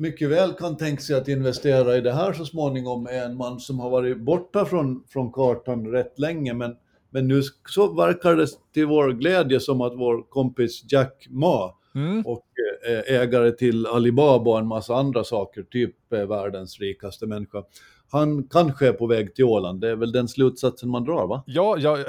[0.02, 3.60] mycket väl kan tänka sig att investera i det här så småningom är en man
[3.60, 6.76] som har varit borta från, från kartan rätt länge, men,
[7.10, 12.26] men nu så verkar det till vår glädje som att vår kompis Jack Ma mm.
[12.26, 12.46] och
[12.90, 17.64] eh, ägare till Alibaba och en massa andra saker, typ eh, världens rikaste människa,
[18.12, 19.82] han kanske är på väg till Åland.
[19.82, 21.44] Det är väl den slutsatsen man drar, va?
[21.46, 22.00] Ja, jag,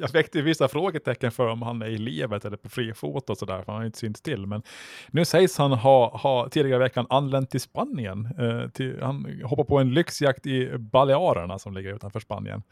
[0.02, 3.38] jag väckte vissa frågetecken för om han är i livet eller på fri fot och
[3.38, 4.46] sådär, för han har inte synts till.
[4.46, 4.62] Men
[5.10, 8.28] nu sägs han ha, ha tidigare i veckan anlänt till Spanien.
[8.38, 12.62] Eh, till, han hoppar på en lyxjakt i Balearerna som ligger utanför Spanien.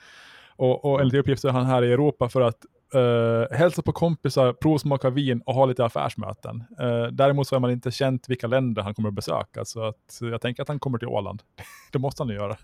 [0.56, 2.64] Och, och enligt så är han här i Europa för att
[2.94, 6.64] uh, hälsa på kompisar, provsmaka vin och ha lite affärsmöten.
[6.82, 10.18] Uh, däremot så har man inte känt vilka länder han kommer att besöka, så att
[10.20, 11.42] jag tänker att han kommer till Åland.
[11.92, 12.56] det måste han ju göra.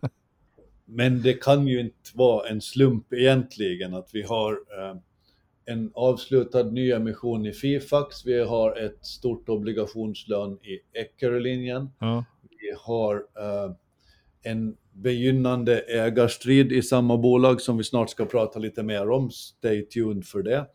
[0.84, 5.00] Men det kan ju inte vara en slump egentligen att vi har uh,
[5.64, 12.24] en avslutad nyemission i Fifax, vi har ett stort obligationslön i Eckerölinjen, ja.
[12.50, 13.22] vi har
[14.44, 19.30] en begynnande ägarstrid i samma bolag som vi snart ska prata lite mer om.
[19.30, 20.66] Stay tuned för det.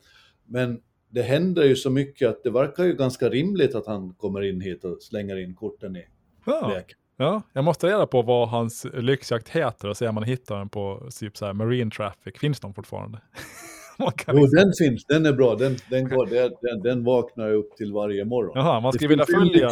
[0.45, 4.41] Men det händer ju så mycket att det verkar ju ganska rimligt att han kommer
[4.41, 6.06] in hit och slänger in korten i
[6.45, 6.74] ja.
[6.76, 6.95] lek.
[7.21, 10.69] Ja, jag måste reda på vad hans lyxjakt heter och se om man hittar den
[10.69, 12.39] på typ så här Marine Traffic.
[12.39, 13.21] Finns de fortfarande?
[13.99, 14.49] jo, liksom...
[14.51, 16.25] den finns, den är bra, den, den, går,
[16.62, 18.51] den, den vaknar jag upp till varje morgon.
[18.55, 19.67] Jaha, man skulle vilja följa...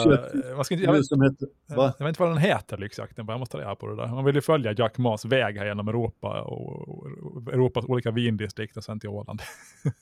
[0.55, 3.57] Man ska inte, jag, vet, heter, jag vet inte vad den heter, lyxjakten, jag måste
[3.57, 4.07] reda på det där.
[4.07, 8.77] Man vill ju följa Jack Mas väg här genom Europa och, och Europas olika vindistrikt
[8.77, 9.41] och sen till Åland.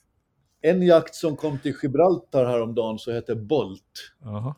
[0.62, 4.14] en jakt som kom till Gibraltar häromdagen så heter Bolt.
[4.26, 4.56] Aha.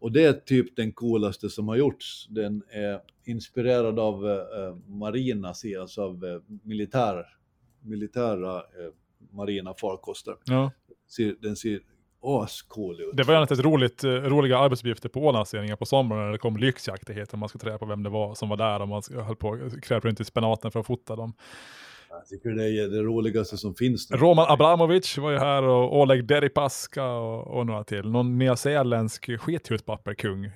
[0.00, 2.26] Och det är typ den coolaste som har gjorts.
[2.30, 7.24] Den är inspirerad av uh, marina, alltså av uh, militär
[7.82, 8.92] militära eh,
[9.30, 10.36] marina farkoster.
[10.44, 10.70] Ja.
[11.40, 11.80] Den ser
[12.22, 13.16] ascool ut.
[13.16, 17.36] Det var ett roligt, eh, roliga arbetsuppgifter på Ålandsföreningen på sommaren när det kom lyxjaktigheter.
[17.36, 20.04] Man ska ta på vem det var som var där och man höll på kröp
[20.04, 21.34] runt i spenaten för att fota dem.
[22.10, 24.10] Jag tycker det är det roligaste som finns.
[24.10, 24.16] Nu.
[24.16, 28.10] Roman Abramovic var ju här och Oleg Deripaska och, och några till.
[28.10, 30.44] Någon nyzeeländsk skithudspapperkung.
[30.44, 30.52] Uh,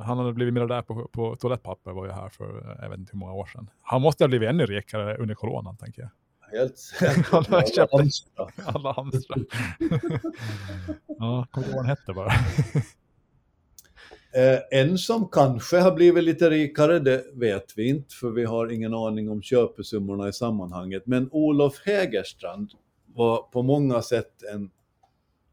[0.00, 3.18] han hade blivit miljardär på, på toalettpapper var ju här för jag vet inte hur
[3.18, 3.70] många år sedan.
[3.82, 6.58] Han måste ha blivit ännu rikare under coronan tänker jag.
[6.58, 7.32] helt säkert.
[7.32, 8.50] Alla Alla hamstrar.
[8.66, 9.38] Alla hamstrar.
[11.18, 12.32] ja, kommer inte ihåg vad den hette bara.
[14.36, 18.72] Eh, en som kanske har blivit lite rikare, det vet vi inte, för vi har
[18.72, 21.02] ingen aning om köpesummorna i sammanhanget.
[21.06, 22.70] Men Olof Hägerstrand
[23.14, 24.70] var på många sätt en,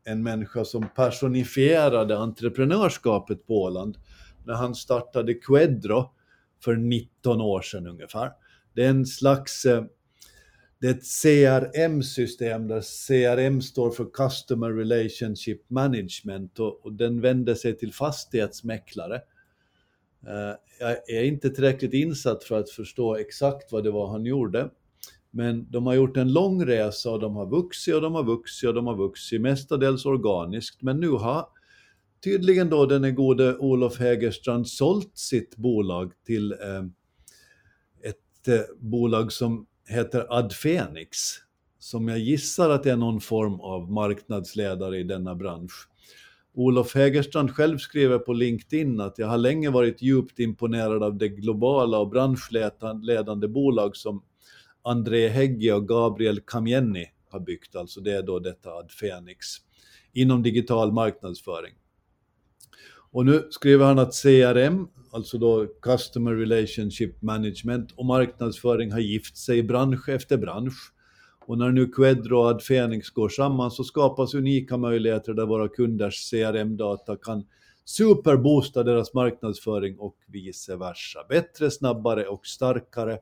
[0.04, 3.98] en människa som personifierade entreprenörskapet på Åland
[4.46, 6.14] när han startade Quedro
[6.64, 8.32] för 19 år sedan ungefär.
[8.74, 9.84] Det är en slags eh,
[10.84, 17.56] det är ett CRM-system där CRM står för Customer Relationship Management och, och den vänder
[17.56, 19.16] sig till fastighetsmäklare.
[20.28, 24.70] Uh, jag är inte tillräckligt insatt för att förstå exakt vad det var han gjorde.
[25.32, 28.68] Men de har gjort en lång resa och de har vuxit och de har vuxit
[28.68, 30.82] och de har vuxit, mestadels organiskt.
[30.82, 31.48] Men nu har
[32.24, 36.84] tydligen då den gode Olof Hägerstrand sålt sitt bolag till eh,
[38.10, 41.18] ett eh, bolag som heter Adfenix,
[41.80, 45.88] som jag gissar att det är någon form av marknadsledare i denna bransch.
[46.54, 51.30] Olof Hägerstrand själv skriver på LinkedIn att jag har länge varit djupt imponerad av det
[51.30, 54.24] globala och branschledande bolag som
[54.82, 59.48] André Hegge och Gabriel Kamienny har byggt, alltså det är då detta Adfenix,
[60.14, 61.74] inom digital marknadsföring.
[63.12, 69.38] Och nu skriver han att CRM, alltså då Customer Relationship Management och marknadsföring har gift
[69.38, 70.94] sig i bransch efter bransch.
[71.46, 76.32] Och när nu Quedro och Adfenix går samman så skapas unika möjligheter där våra kunders
[76.32, 77.46] CRM-data kan
[77.86, 81.20] superboosta deras marknadsföring och vice versa.
[81.30, 83.18] Bättre, snabbare och starkare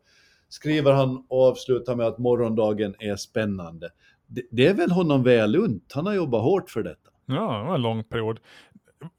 [0.49, 3.89] skriver han och avslutar med att morgondagen är spännande.
[4.27, 7.10] Det, det är väl honom väl unt, han har jobbat hårt för detta.
[7.25, 8.39] Ja, det var en lång period.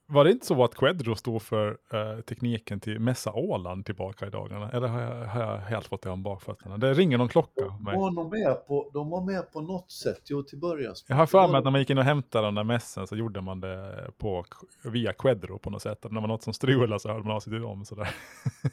[0.07, 4.31] Var det inte så att Quedro stod för eh, tekniken till Mässa Åland tillbaka i
[4.31, 4.71] dagarna?
[4.71, 6.79] Eller har jag, har jag helt fått det om bakfötterna?
[6.79, 7.65] Det ringer någon klocka.
[7.65, 10.95] De var, nog med på, de var med på något sätt, jo till början.
[11.09, 13.17] Jag har för mig att när man gick in och hämtade den där mässen så
[13.17, 14.45] gjorde man det på,
[14.85, 16.05] via Quedro på något sätt.
[16.05, 17.85] Att när det var något som strulade så hörde man av sig till dem.
[17.85, 18.09] Sådär.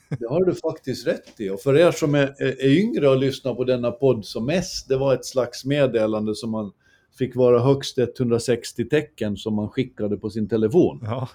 [0.09, 1.49] Det har du faktiskt rätt i.
[1.49, 4.89] Och för er som är, är är yngre och lyssnar på denna podd som mest,
[4.89, 6.71] det var ett slags meddelande som man
[7.19, 10.99] fick vara högst 160 tecken som man skickade på sin telefon.
[11.03, 11.29] Ja.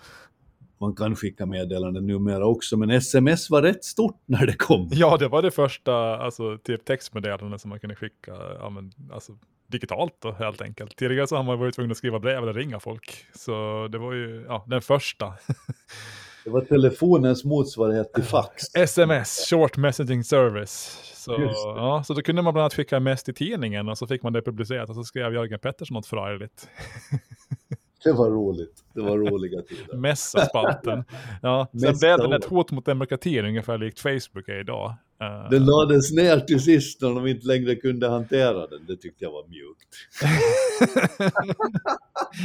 [0.81, 4.89] Man kan skicka meddelanden numera också, men sms var rätt stort när det kom.
[4.93, 9.33] ja, det var det första alltså, typ textmeddelande som man kunde skicka ja, men, alltså,
[9.67, 10.97] digitalt då, helt enkelt.
[10.97, 13.25] Tidigare så har man varit tvungen att skriva brev eller ringa folk.
[13.35, 15.27] Så det var ju ja, den första.
[16.45, 18.65] Det var telefonens motsvarighet till fax.
[18.75, 21.01] SMS, Short Messaging Service.
[21.15, 24.23] Så, ja, så då kunde man bland annat skicka mess till tidningen och så fick
[24.23, 26.69] man det publicerat och så skrev Jörgen Pettersson något förargligt.
[28.05, 28.85] Det var roligt.
[28.95, 29.97] Det var roliga tider.
[29.97, 31.05] Messa-spalten.
[31.43, 34.95] Ja, sen blev den ett hot mot demokratin ungefär likt Facebook är idag.
[35.21, 38.87] Eh, Den lades ner till sist när de inte längre kunde hantera den.
[38.87, 39.89] Det tyckte jag var mjukt.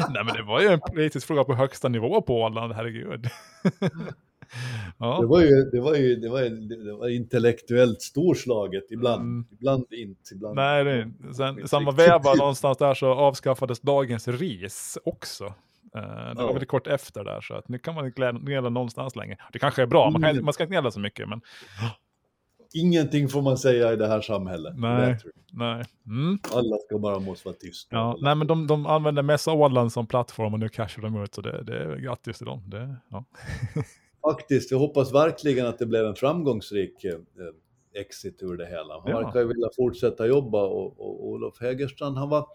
[0.13, 3.27] Nej men det var ju en politisk fråga på högsta nivå på Åland, herregud.
[4.97, 6.41] Det var ju, det var ju det var,
[6.85, 9.21] det var intellektuellt storslaget ibland.
[9.21, 9.45] Mm.
[9.51, 10.33] Ibland inte.
[10.33, 10.55] Ibland.
[10.55, 15.43] Nej, det, sen, samma veva någonstans där så avskaffades dagens ris också.
[15.95, 16.47] Eh, det var Ja.
[16.51, 19.37] väldigt kort efter där, så att nu kan man inte gnälla- någonstans längre.
[19.53, 21.41] Det kanske är bra, man, kan, man ska inte gnälla så mycket, men
[22.73, 24.73] Ingenting får man säga i det här samhället.
[24.77, 25.17] Nej.
[25.51, 25.83] Nej.
[26.05, 26.39] Mm.
[26.53, 27.95] Alla ska bara måste vara tysta.
[27.95, 31.33] Ja, nej, men de, de använder Messa Åland som plattform och nu cashar de ut,
[31.35, 32.63] så det, det är grattis till dem.
[32.69, 33.25] Det, ja.
[34.21, 37.19] Faktiskt, jag hoppas verkligen att det blev en framgångsrik eh,
[38.01, 38.93] exit ur det hela.
[39.03, 39.19] Han Ja.
[39.19, 42.47] verkar ju vilja fortsätta jobba och, och Olof Hägerstrand, han var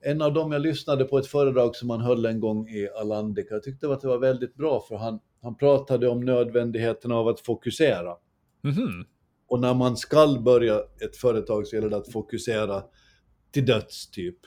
[0.00, 3.54] en av dem jag lyssnade på ett föredrag som han höll en gång i Alandica.
[3.54, 7.40] Jag tyckte att det var väldigt bra för han, han pratade om nödvändigheten av att
[7.40, 8.14] fokusera.
[8.62, 9.04] Mhm.
[9.48, 12.82] Och när man skall börja ett företag så gäller det att fokusera
[13.52, 14.38] till döds typ.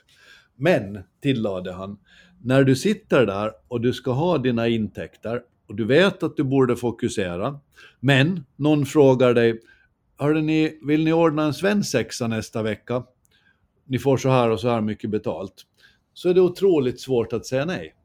[0.56, 2.00] Men, tillade han,
[2.44, 6.44] när du sitter där och du ska ha dina intäkter och du vet att du
[6.44, 7.60] borde fokusera,
[8.00, 9.62] men någon frågar dig,
[10.44, 13.04] ni, vill ni ordna en svensexa nästa vecka?
[13.86, 15.54] Ni får så här och så här mycket betalt.
[16.14, 17.96] Så är det otroligt svårt att säga nej.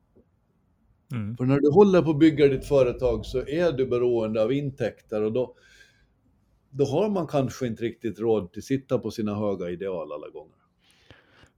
[1.12, 1.36] Mm.
[1.36, 5.22] För när du håller på att bygga ditt företag så är du beroende av intäkter
[5.22, 5.54] och då,
[6.70, 10.28] då har man kanske inte riktigt råd till att sitta på sina höga ideal alla
[10.28, 10.56] gånger.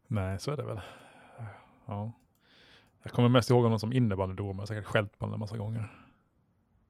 [0.07, 0.81] Nej, så är det väl.
[1.87, 2.13] Ja.
[3.07, 5.57] Jag kommer mest ihåg honom som innebandydomare, jag har säkert skällt på honom en massa
[5.57, 5.93] gånger.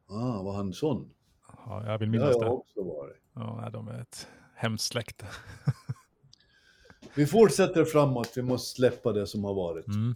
[0.08, 1.10] Ah, var han sån?
[1.66, 2.50] Ja, jag vill Det har minnas jag det.
[2.50, 3.16] också varit.
[3.34, 5.26] Ja, nej, de är ett hemskt släkte.
[7.14, 9.86] Vi fortsätter framåt, vi måste släppa det som har varit.
[9.86, 10.14] Mm.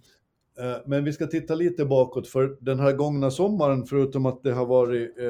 [0.58, 4.52] Eh, Men vi ska titta lite bakåt, för den här gångna sommaren, förutom att det
[4.52, 5.24] har varit eh,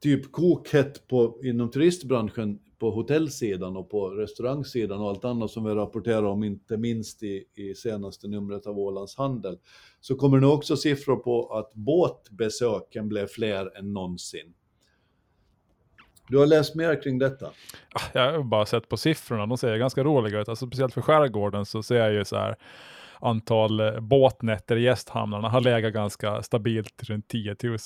[0.00, 5.74] typ kokhett på, inom turistbranschen på hotellsidan och på restaurangsidan och allt annat som vi
[5.74, 9.58] rapporterar om, inte minst i, i senaste numret av Ålands Handel,
[10.00, 14.54] så kommer nu också siffror på att båtbesöken blev fler än någonsin.
[16.28, 17.46] Du har läst mer kring detta?
[17.92, 20.48] Ah, jag har bara sett på siffrorna, de ser ganska roliga ut.
[20.48, 22.56] Alltså, speciellt för skärgården så ser jag ju så här
[23.20, 27.78] antal eh, båtnätter i gästhamnarna har legat ganska stabilt runt 10 000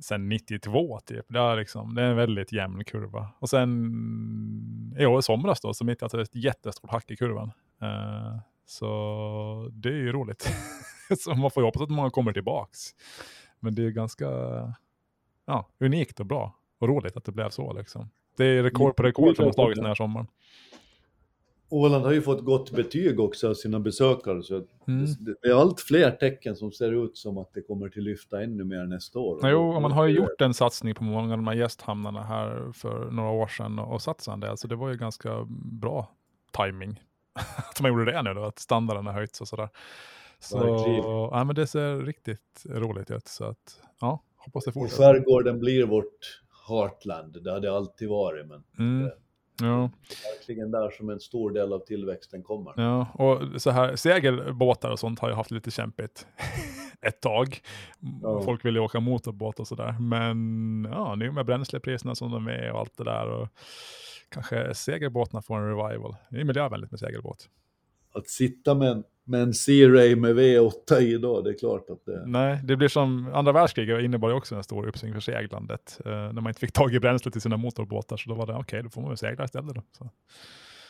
[0.00, 1.26] sedan 92 typ.
[1.28, 3.28] Det är, liksom, det är en väldigt jämn kurva.
[3.38, 7.52] Och sen i år i somras då, så mitt i ett jättestort hack i kurvan.
[7.82, 10.54] Uh, så det är ju roligt.
[11.18, 12.80] så man får ju hoppas att många kommer tillbaks.
[13.60, 14.26] Men det är ganska
[15.46, 18.10] ja, unikt och bra och roligt att det blev så liksom.
[18.36, 20.26] Det är rekord på rekord som har slagits den här sommaren.
[21.68, 24.54] Åland har ju fått gott betyg också av sina besökare, så
[24.88, 25.06] mm.
[25.42, 28.64] det är allt fler tecken som ser ut som att det kommer till lyfta ännu
[28.64, 29.40] mer nästa år.
[29.42, 32.72] Jo, och man har ju gjort en satsning på många av de här gästhamnarna här
[32.72, 35.46] för några år sedan och satsat det, så det var ju ganska
[35.80, 36.10] bra
[36.52, 37.00] timing
[37.70, 39.68] att man gjorde det nu då, att standarden har höjts och sådär.
[40.38, 40.58] Så
[41.32, 45.02] ja, men det ser riktigt roligt ut, så att ja, hoppas det fortsätter.
[45.02, 49.10] Och skärgården blir vårt heartland, det har det alltid varit, men mm.
[49.60, 49.90] Ja.
[50.38, 52.72] Verkligen där som en stor del av tillväxten kommer.
[52.76, 56.26] Ja, och så här segelbåtar och sånt har ju haft lite kämpigt
[57.00, 57.60] ett tag.
[58.22, 58.42] Ja.
[58.42, 59.96] Folk vill ju åka motorbåt och sådär.
[60.00, 63.48] Men ja, nu med bränslepriserna som de är och allt det där och
[64.28, 66.16] kanske segelbåtarna får en revival.
[66.30, 67.48] Det är miljövänligt med segelbåt.
[68.14, 72.26] Att sitta med en men C-Ray med V8 i då, det är klart att det...
[72.26, 76.00] Nej, det blir som andra världskriget innebar ju också en stor uppsving för seglandet.
[76.04, 78.52] Eh, när man inte fick tag i bränsle till sina motorbåtar, så då var det
[78.52, 79.82] okej, okay, då får man väl segla istället då.
[79.98, 80.10] Så.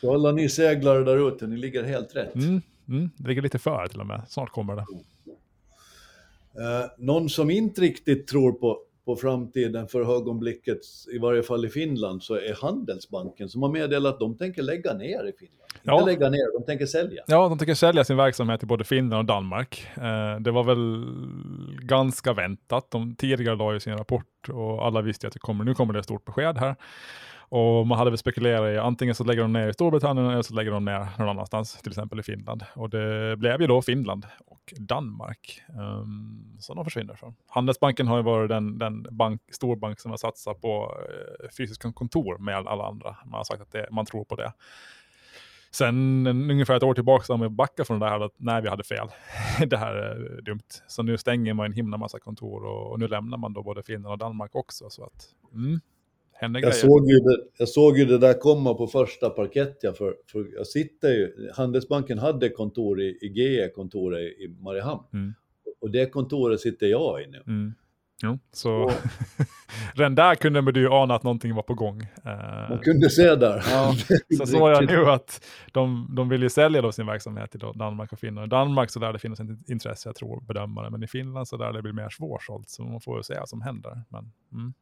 [0.01, 2.35] Så alla ni seglare där ute, ni ligger helt rätt.
[2.35, 4.85] Mm, mm, det ligger lite före till och med, snart kommer det.
[6.61, 10.79] Eh, någon som inte riktigt tror på på framtiden för ögonblicket,
[11.13, 14.93] i varje fall i Finland, så är Handelsbanken som har meddelat att de tänker lägga
[14.93, 15.61] ner i Finland.
[15.83, 15.93] Ja.
[15.93, 17.23] Inte lägga ner, de tänker sälja.
[17.27, 19.87] Ja, de tänker sälja sin verksamhet i både Finland och Danmark.
[19.95, 21.05] Eh, det var väl
[21.85, 22.91] ganska väntat.
[22.91, 25.99] De tidigare la ju sin rapport och alla visste att det kommer, nu kommer det
[25.99, 26.75] ett stort besked här.
[27.49, 30.53] Och man hade väl spekulerat i antingen så lägger de ner i Storbritannien eller så
[30.53, 32.63] lägger de ner någon annanstans, till exempel i Finland.
[32.75, 37.35] Och det blev ju då Finland och Danmark um, som de försvinner från.
[37.47, 41.91] Handelsbanken har ju varit den, den bank, storbank som har satsat på eh, uh, fysiska
[41.91, 43.15] kontor med alla andra.
[43.25, 44.53] Man har sagt att det, man tror på det.
[45.75, 48.83] Sen ungefär ett år tillbaka har man backat från det här att nej, vi hade
[48.83, 49.07] fel.
[49.67, 50.81] det här är eh, dumt.
[50.87, 53.83] Så nu stänger man en himla massa kontor och, och nu lämnar man då både
[53.83, 54.89] Finland och Danmark också.
[54.89, 55.79] Så att, mm,
[56.41, 60.15] jag såg, ju det, jag såg ju det där komma på första parkett, ja, för,
[60.31, 65.03] för jag sitter ju, Handelsbanken hade kontor i, i GE, kontoret i Mariehamn.
[65.13, 65.33] Mm.
[65.81, 67.43] Och det kontoret sitter jag i nu.
[67.47, 67.73] Mm.
[68.23, 68.91] Jo, så
[69.93, 72.01] redan där kunde man ju ana att någonting var på gång.
[72.01, 73.63] Eh, man kunde se där.
[73.71, 73.95] Ja,
[74.37, 78.13] så såg jag nu att de, de vill ju sälja då sin verksamhet i Danmark
[78.13, 78.45] och Finland.
[78.45, 81.57] I Danmark så lär det finnas ett intresse, jag tror, bedömare, men i Finland så
[81.57, 84.01] lär det bli mer svårsålt, så man får se vad som händer.
[84.09, 84.73] Men, mm.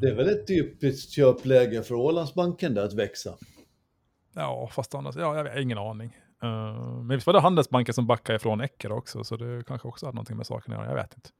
[0.00, 3.34] Det är väl ett typiskt köpläge för Ålandsbanken där att växa?
[4.34, 6.16] Ja, fast annars, ja, jag har ingen aning.
[6.44, 10.06] Uh, men visst var det Handelsbanken som backade ifrån Ecker också, så det kanske också
[10.06, 11.30] hade någonting med saken att göra, jag vet inte.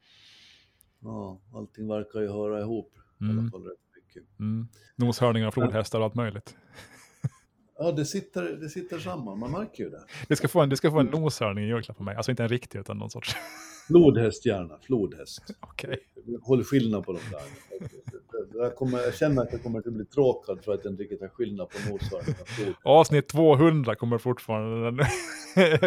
[1.01, 2.93] Ja, allting verkar ju höra ihop.
[3.21, 3.31] Mm.
[3.31, 3.51] I alla mm.
[3.51, 4.41] fall rätt mycket.
[4.41, 4.69] Mm.
[4.97, 6.57] Noshörningar, flodhästar och allt möjligt.
[7.79, 10.05] Ja, det sitter, det sitter samman, man märker ju det.
[10.29, 12.43] Det ska få en, det ska få en noshörning i julklapp på mig, alltså inte
[12.43, 13.37] en riktig utan någon sorts.
[13.87, 15.43] Flodhäst gärna, flodhäst.
[15.73, 15.97] Okay.
[16.43, 17.41] Håll skillnad på de där.
[18.55, 21.21] Jag, kommer, jag känner att jag kommer att bli tråkad för att jag inte riktigt
[21.21, 22.01] har skillnad på flod.
[22.83, 25.07] Avsnitt 200 kommer fortfarande den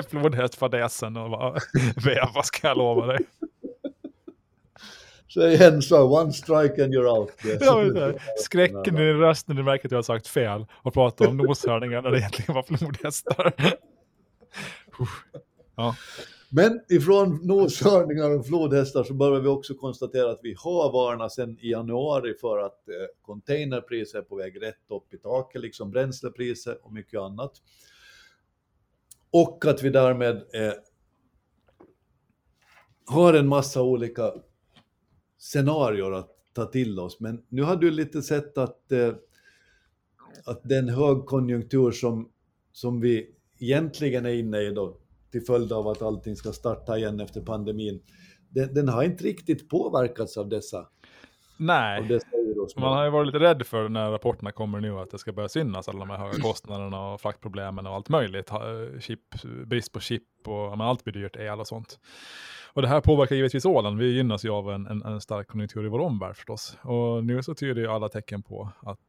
[0.10, 1.60] flodhästfadäsen och bara
[2.06, 3.20] veva ska jag lova dig.
[5.28, 7.32] Så igen så, one strike and you're out.
[7.60, 12.02] Ja, Skräcken i rösten, du märker att jag har sagt fel och pratat om noshörningar
[12.02, 13.54] när det egentligen var flodhästar.
[15.76, 15.96] ja.
[16.52, 21.58] Men ifrån noshörningar och flodhästar så börjar vi också konstatera att vi har varnat sedan
[21.60, 26.78] i januari för att eh, containerpriser är på väg rätt upp i taket, liksom bränslepriser
[26.86, 27.52] och mycket annat.
[29.32, 30.74] Och att vi därmed eh,
[33.06, 34.34] har en massa olika
[35.38, 37.20] scenarier att ta till oss.
[37.20, 39.14] Men nu har du lite sett att, eh,
[40.46, 42.32] att den högkonjunktur som,
[42.72, 44.98] som vi egentligen är inne i då,
[45.32, 48.02] till följd av att allting ska starta igen efter pandemin,
[48.50, 50.88] den, den har inte riktigt påverkats av dessa
[51.58, 52.28] Nej, av dessa
[52.78, 55.50] man har ju varit lite rädd för när rapporterna kommer nu att det ska börja
[55.50, 58.52] synas alla de här höga kostnaderna och fraktproblemen och allt möjligt.
[59.00, 59.20] Chip,
[59.66, 62.00] brist på chip och men allt blir dyrt, el och sånt.
[62.74, 63.98] Och det här påverkar givetvis Åland.
[63.98, 66.78] Vi gynnas ju av en, en, en stark konjunktur i vår omvärld förstås.
[66.82, 69.00] Och nu så tyder ju alla tecken på att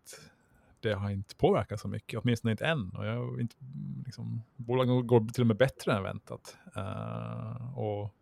[0.80, 2.90] det har inte påverkat så mycket, åtminstone inte än.
[2.90, 6.56] Och jag, inte, mm, liksom, bolagen går till och med bättre än väntat.
[6.76, 8.14] Uh, och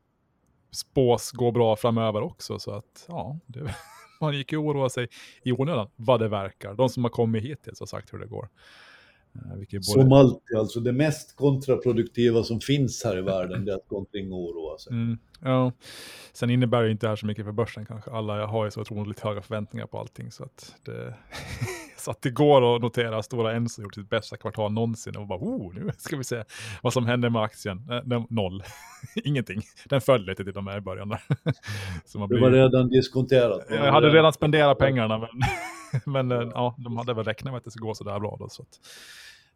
[0.71, 3.75] spås gå bra framöver också, så att ja, det,
[4.21, 5.09] man gick ju oroa sig
[5.43, 6.75] i onödan, vad det verkar.
[6.75, 8.49] De som har kommit hittills har sagt hur det går.
[9.45, 9.83] Uh, både...
[9.83, 13.99] Som alltid, alltså det mest kontraproduktiva som finns här i världen, det är att gå
[13.99, 14.93] omkring och oroa sig.
[14.93, 15.73] Mm, ja.
[16.33, 18.11] Sen innebär det inte det här så mycket för börsen kanske.
[18.11, 21.15] Alla har ju så otroligt höga förväntningar på allting, så att det
[21.99, 25.27] Så att det går att notera att Stora Enso gjort sitt bästa kvartal någonsin och
[25.27, 26.45] bara oh, nu ska vi se
[26.83, 27.89] vad som händer med aktien.
[27.91, 28.63] Eh, noll,
[29.25, 29.63] ingenting.
[29.89, 31.17] Den föll lite till de här i början.
[32.05, 32.39] Så man blir...
[32.39, 33.67] Det var redan diskonterat.
[33.71, 35.29] Jag hade redan spenderat pengarna, men,
[36.29, 38.37] men eh, ja, de hade väl räknat med att det skulle gå så där bra.
[38.41, 38.81] Då, så att,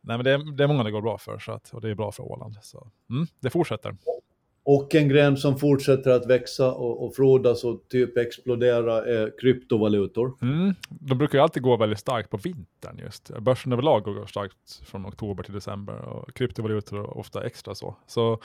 [0.03, 1.90] nej, men det är, det är många det går bra för, så att, och det
[1.90, 2.57] är bra för Åland.
[2.62, 3.96] Så, mm, det fortsätter.
[4.64, 10.32] Och en gren som fortsätter att växa och, och frodas och typ explodera är kryptovalutor.
[10.42, 10.74] Mm.
[10.88, 13.30] De brukar ju alltid gå väldigt starkt på vintern just.
[13.38, 17.96] Börsen överlag går starkt från oktober till december och kryptovalutor är ofta extra så.
[18.07, 18.40] Så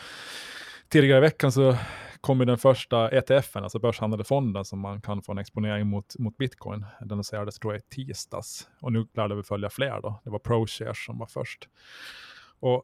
[0.89, 1.77] tidigare i veckan så
[2.21, 6.17] kom ju den första ETFen, alltså börshandlade fonden som man kan få en exponering mot,
[6.19, 6.85] mot bitcoin.
[6.99, 10.21] Den lanserades tror jag i tisdags och nu lär det väl följa fler då.
[10.23, 11.69] Det var ProShares som var först.
[12.59, 12.83] Och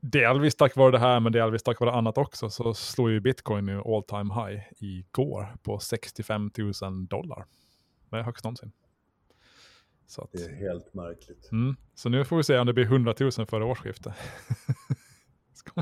[0.00, 3.66] delvis tack vare det här, men delvis tack vare annat också, så slår ju bitcoin
[3.66, 6.50] nu all time high igår på 65
[6.82, 7.46] 000 dollar.
[8.10, 8.72] Det är högst någonsin.
[10.06, 11.52] Så att, det är helt märkligt.
[11.52, 14.14] Mm, så nu får vi se om det blir 100 000 före årsskiftet.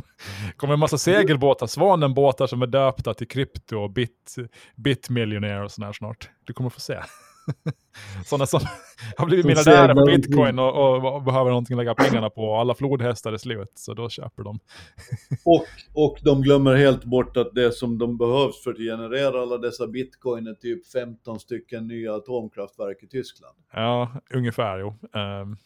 [0.56, 4.34] kommer en massa segelbåtar, Svanenbåtar som är döpta till krypto och bit,
[4.76, 6.30] bitmiljonär och sådär snart.
[6.44, 6.98] Du kommer få se.
[8.24, 8.60] Sådana som
[9.16, 12.56] har blivit miljardärer på bitcoin och, och, och, behöver någonting att lägga pengarna på.
[12.56, 14.58] Alla flodhästar är slut, så då köper de.
[15.44, 19.58] och, och de glömmer helt bort att det som de behövs för att generera alla
[19.58, 23.56] dessa bitcoin är typ 15 stycken nya atomkraftverk i Tyskland.
[23.72, 24.88] Ja, ungefär jo.
[25.12, 25.56] Um,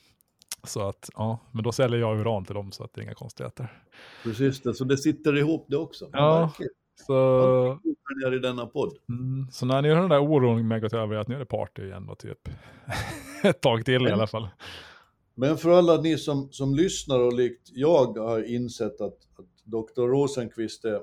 [0.69, 3.15] så att, ja, men då säljer jag uran till dem så att det är inga
[3.15, 3.83] konstigheter.
[4.23, 6.09] Precis det, så det sitter ihop det också.
[6.13, 6.53] Ja,
[7.07, 7.79] så...
[8.25, 8.93] Ner i denna podd.
[9.09, 11.47] Mm, så när ni har den där oron med gått över att nu är det
[11.47, 12.49] party igen då typ.
[13.45, 14.49] Ett tag till men, i alla fall.
[15.35, 20.03] Men för alla ni som, som lyssnar och likt jag har insett att, att Dr.
[20.03, 21.01] Rosenqvist är,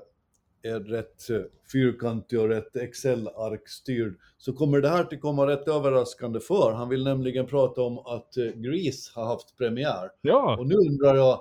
[0.66, 1.40] är rätt eh,
[1.72, 6.72] fyrkantig och rätt Excel-arkstyrd, så kommer det här att komma rätt överraskande för.
[6.72, 10.10] Han vill nämligen prata om att uh, Grease har haft premiär.
[10.20, 10.56] Ja.
[10.58, 11.40] Och nu undrar jag,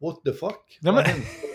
[0.00, 0.78] what the fuck?
[0.80, 1.04] Ja, men...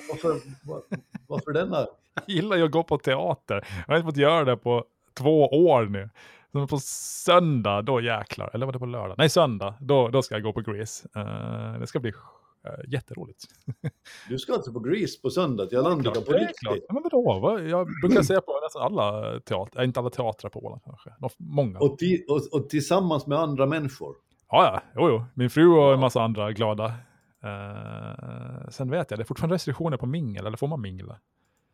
[0.09, 0.81] Varför, var,
[1.27, 1.77] varför denna?
[2.25, 3.67] Jag gillar ju att gå på teater.
[3.87, 4.85] Jag har inte fått göra det på
[5.17, 6.09] två år nu.
[6.51, 8.51] Så på söndag, då jäklar.
[8.53, 9.15] Eller var det på lördag?
[9.17, 9.75] Nej, söndag.
[9.79, 11.07] Då, då ska jag gå på Grease.
[11.17, 12.13] Uh, det ska bli
[12.87, 13.43] jätteroligt.
[14.29, 16.85] du ska alltså på Grease på söndag till Alandica på riktigt?
[16.87, 17.59] Ja, men vadå?
[17.59, 21.09] Jag brukar se på nästan alla teatrar, inte alla teatrar på Åland kanske.
[21.37, 21.79] Många.
[21.79, 21.97] Och,
[22.27, 24.15] och, och, tillsammans med andra människor?
[24.49, 24.81] Ja, ja.
[24.95, 25.25] Jo, jo.
[25.33, 26.85] Min fru och en massa andra glada.
[27.45, 31.19] Uh, sen vet jag, det är fortfarande restriktioner på mingel, eller får man mingla?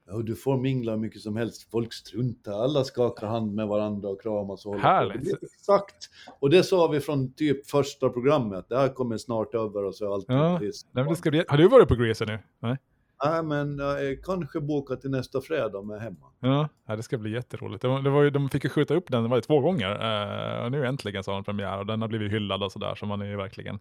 [0.10, 1.72] Ja, du får mingla hur mycket som helst.
[1.72, 5.39] Folk struntar, alla skakar hand med varandra och kramas och Härligt.
[5.39, 5.45] På.
[5.45, 6.10] Exakt.
[6.39, 8.66] Och det sa vi från typ första programmet.
[8.70, 10.60] Det här kommer snart över och så är allt ja.
[10.91, 11.43] Nej, det ska.
[11.47, 12.39] Har du varit på Grease nu?
[12.60, 12.78] Nej.
[13.26, 16.26] Nej, men jag är kanske bokat till nästa fredag med hemma.
[16.39, 17.82] Ja, det ska bli jätteroligt.
[17.82, 19.91] Det var, det var ju, de fick ju skjuta upp den det var två gånger.
[19.91, 22.95] Uh, och nu äntligen så har den premiär och den har blivit hyllad och sådär.
[22.95, 23.80] Så man är ju verkligen,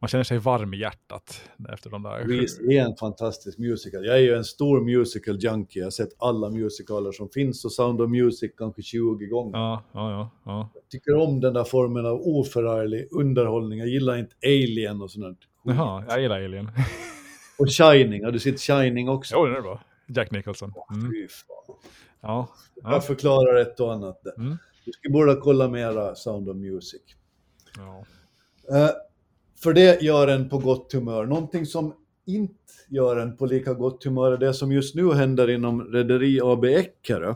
[0.00, 2.24] man känner sig varm i hjärtat efter de där.
[2.24, 4.04] Grease är en fantastisk musical.
[4.04, 5.80] Jag är ju en stor musical junkie.
[5.80, 9.58] Jag har sett alla musicaler som finns och Sound of Music kanske 20 gånger.
[9.58, 10.70] Ja, ja, ja, ja.
[10.74, 13.78] Jag tycker om den där formen av oförarglig underhållning.
[13.78, 15.38] Jag gillar inte Alien och sånt.
[15.64, 16.70] Jaha, jag gillar Alien.
[17.58, 19.34] Och Shining, har du sett Shining också?
[19.34, 19.82] Jo, det är bra.
[20.06, 20.72] Jack Nicholson.
[20.94, 21.12] Mm.
[22.20, 22.92] Ja, ja.
[22.92, 24.34] Jag förklarar ett och annat där.
[24.38, 24.56] Mm.
[24.84, 27.02] Du skulle borde kolla mera Sound of Music.
[27.76, 28.04] Ja.
[28.76, 28.90] Uh,
[29.62, 31.26] för det gör en på gott humör.
[31.26, 31.94] Någonting som
[32.26, 32.54] inte
[32.88, 36.64] gör en på lika gott humör är det som just nu händer inom Rederi AB
[36.64, 37.34] Eckerö.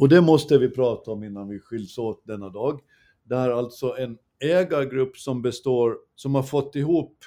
[0.00, 2.80] Och det måste vi prata om innan vi skiljs åt denna dag.
[3.22, 7.18] Där alltså en ägargrupp som består, som har fått ihop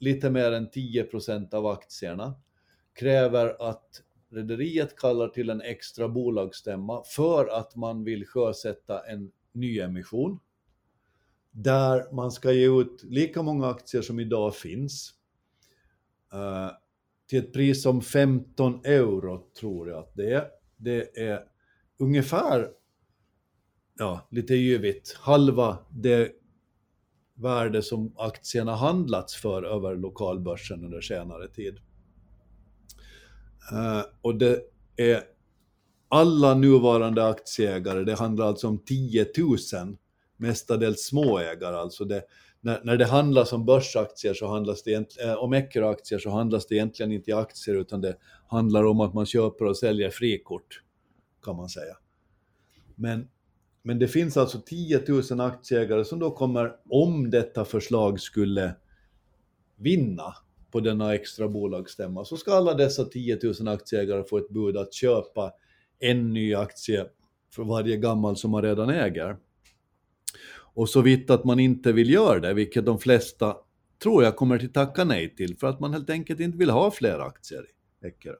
[0.00, 2.34] lite mer än 10% av aktierna,
[2.92, 10.40] kräver att rederiet kallar till en extra bolagsstämma för att man vill sjösätta en nyemission
[11.50, 15.14] där man ska ge ut lika många aktier som idag finns
[16.34, 16.70] uh,
[17.26, 20.46] till ett pris om 15 euro tror jag att det är.
[20.76, 21.44] Det är
[21.98, 22.70] ungefär,
[23.98, 26.32] ja, lite yvigt, halva det
[27.40, 31.78] värde som aktierna handlats för över lokalbörsen under senare tid.
[33.72, 34.62] Eh, och det
[34.96, 35.22] är
[36.08, 39.96] alla nuvarande aktieägare, det handlar alltså om 10 000,
[40.36, 41.76] mestadels småägare.
[41.76, 42.22] Alltså det,
[42.60, 46.74] när, när det handlas om börsaktier så handlas det eh, om Eckerö-aktier så handlas det
[46.74, 48.16] egentligen inte i aktier utan det
[48.48, 50.82] handlar om att man köper och säljer frikort,
[51.44, 51.96] kan man säga.
[52.94, 53.28] Men,
[53.82, 58.74] men det finns alltså 10 000 aktieägare som då kommer, om detta förslag skulle
[59.76, 60.34] vinna
[60.70, 64.94] på denna extra bolagsstämma, så ska alla dessa 10 000 aktieägare få ett bud att
[64.94, 65.52] köpa
[65.98, 67.06] en ny aktie
[67.54, 69.36] för varje gammal som man redan äger.
[70.52, 73.56] Och så vitt att man inte vill göra det, vilket de flesta
[74.02, 76.90] tror jag kommer att tacka nej till, för att man helt enkelt inte vill ha
[76.90, 77.66] fler aktier
[78.02, 78.34] i Eckerö.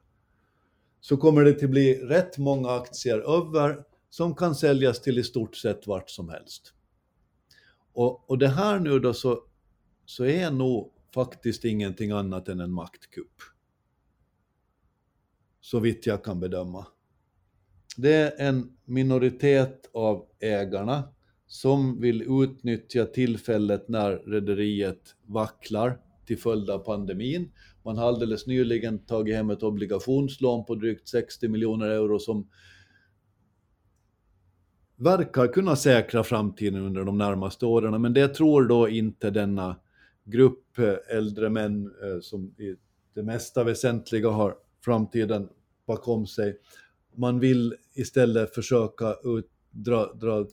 [1.00, 5.56] Så kommer det att bli rätt många aktier över som kan säljas till i stort
[5.56, 6.74] sett vart som helst.
[7.92, 9.42] Och, och det här nu då så,
[10.04, 13.34] så är nog faktiskt ingenting annat än en maktkupp.
[15.60, 16.86] Så vitt jag kan bedöma.
[17.96, 21.14] Det är en minoritet av ägarna
[21.46, 27.52] som vill utnyttja tillfället när rederiet vacklar till följd av pandemin.
[27.84, 32.48] Man har alldeles nyligen tagit hem ett obligationslån på drygt 60 miljoner euro som
[35.00, 39.76] verkar kunna säkra framtiden under de närmaste åren, men det tror då inte denna
[40.24, 42.76] grupp eh, äldre män eh, som i
[43.14, 45.48] det mesta väsentliga har framtiden
[45.86, 46.58] bakom sig.
[47.16, 50.46] Man vill istället försöka ut, dra, dra,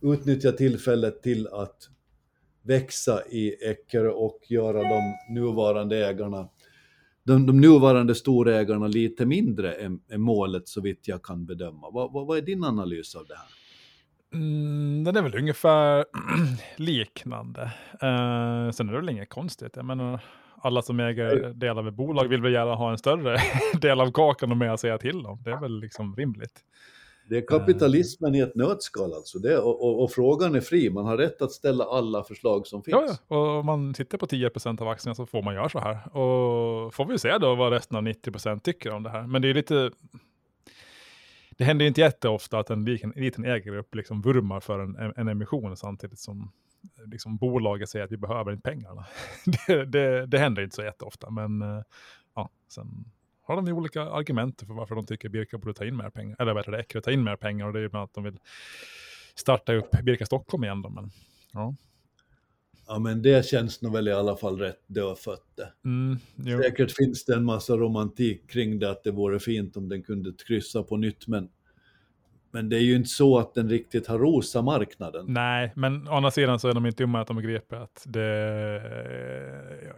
[0.00, 1.88] utnyttja tillfället till att
[2.62, 6.48] växa i Eckerö och göra de nuvarande ägarna
[7.24, 11.90] de, de nuvarande storägarna lite mindre än, än målet så vitt jag kan bedöma.
[11.90, 13.61] Vad, vad, vad är din analys av det här?
[14.32, 16.04] Mm, den är väl ungefär
[16.76, 17.62] liknande.
[17.92, 19.72] Uh, sen är det väl inget konstigt.
[19.76, 20.20] Jag menar,
[20.62, 23.36] alla som äger delar av ett bolag vill väl gärna ha en större
[23.80, 25.42] del av kakan och mer att säga till om.
[25.42, 26.60] Det är väl liksom rimligt.
[27.28, 29.38] Det är kapitalismen i ett nötskal alltså.
[29.38, 30.90] Det, och, och, och, frågan är fri.
[30.90, 32.94] Man har rätt att ställa alla förslag som finns.
[32.94, 33.36] Ja, ja.
[33.36, 36.16] och om man sitter på 10% av aktierna så får man göra så här.
[36.16, 39.26] Och får vi se då vad resten av 90% tycker om det här.
[39.26, 39.90] Men det är lite
[41.62, 45.28] det händer ju inte jätteofta att en liten, liten ägargrupp liksom vurmar för en, en
[45.28, 46.52] emission samtidigt som
[46.98, 49.06] eh, liksom bolaget säger att vi behöver inte pengarna.
[49.66, 51.82] det, det, det händer inte så jätteofta, men eh,
[52.34, 53.04] ja, sen
[53.42, 56.36] har de ju olika argument för varför de tycker Birka borde ta in mer pengar,
[56.40, 58.14] eller vad heter det, ta in mer pengar och det är ju bland annat att
[58.14, 58.38] de vill
[59.34, 61.10] starta upp Birka Stockholm igen då, men
[61.52, 61.74] ja.
[62.86, 65.58] Ja men det känns nog väl i alla fall rätt dödfött.
[65.84, 66.18] Mm,
[66.62, 70.32] Säkert finns det en massa romantik kring det, att det vore fint om den kunde
[70.46, 71.48] kryssa på nytt, men
[72.54, 75.24] men det är ju inte så att den riktigt har rosa marknaden.
[75.28, 78.82] Nej, men å andra sidan så är de inte dumma att de begriper att det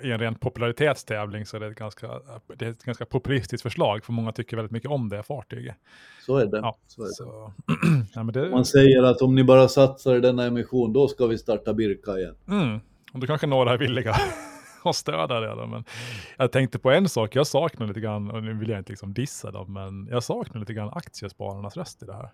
[0.02, 2.20] i en ren popularitetstävling så är det ett ganska,
[2.56, 5.76] det är ett ganska populistiskt förslag, för många tycker väldigt mycket om det fartyget.
[6.26, 6.58] Så är det.
[6.58, 7.14] Ja, så är det.
[7.14, 7.52] Så,
[8.14, 8.50] ja, det...
[8.50, 12.18] Man säger att om ni bara satsar i denna emission, då ska vi starta Birka
[12.18, 12.34] igen.
[12.48, 12.80] Mm.
[13.12, 14.16] Och då kanske några är villiga
[14.90, 15.54] att stödja det.
[15.54, 15.66] Då.
[15.66, 15.84] Men
[16.36, 19.14] jag tänkte på en sak, jag saknar lite grann, och nu vill jag inte liksom
[19.14, 22.30] dissa dem, men jag saknar lite grann aktiespararnas röst i det här.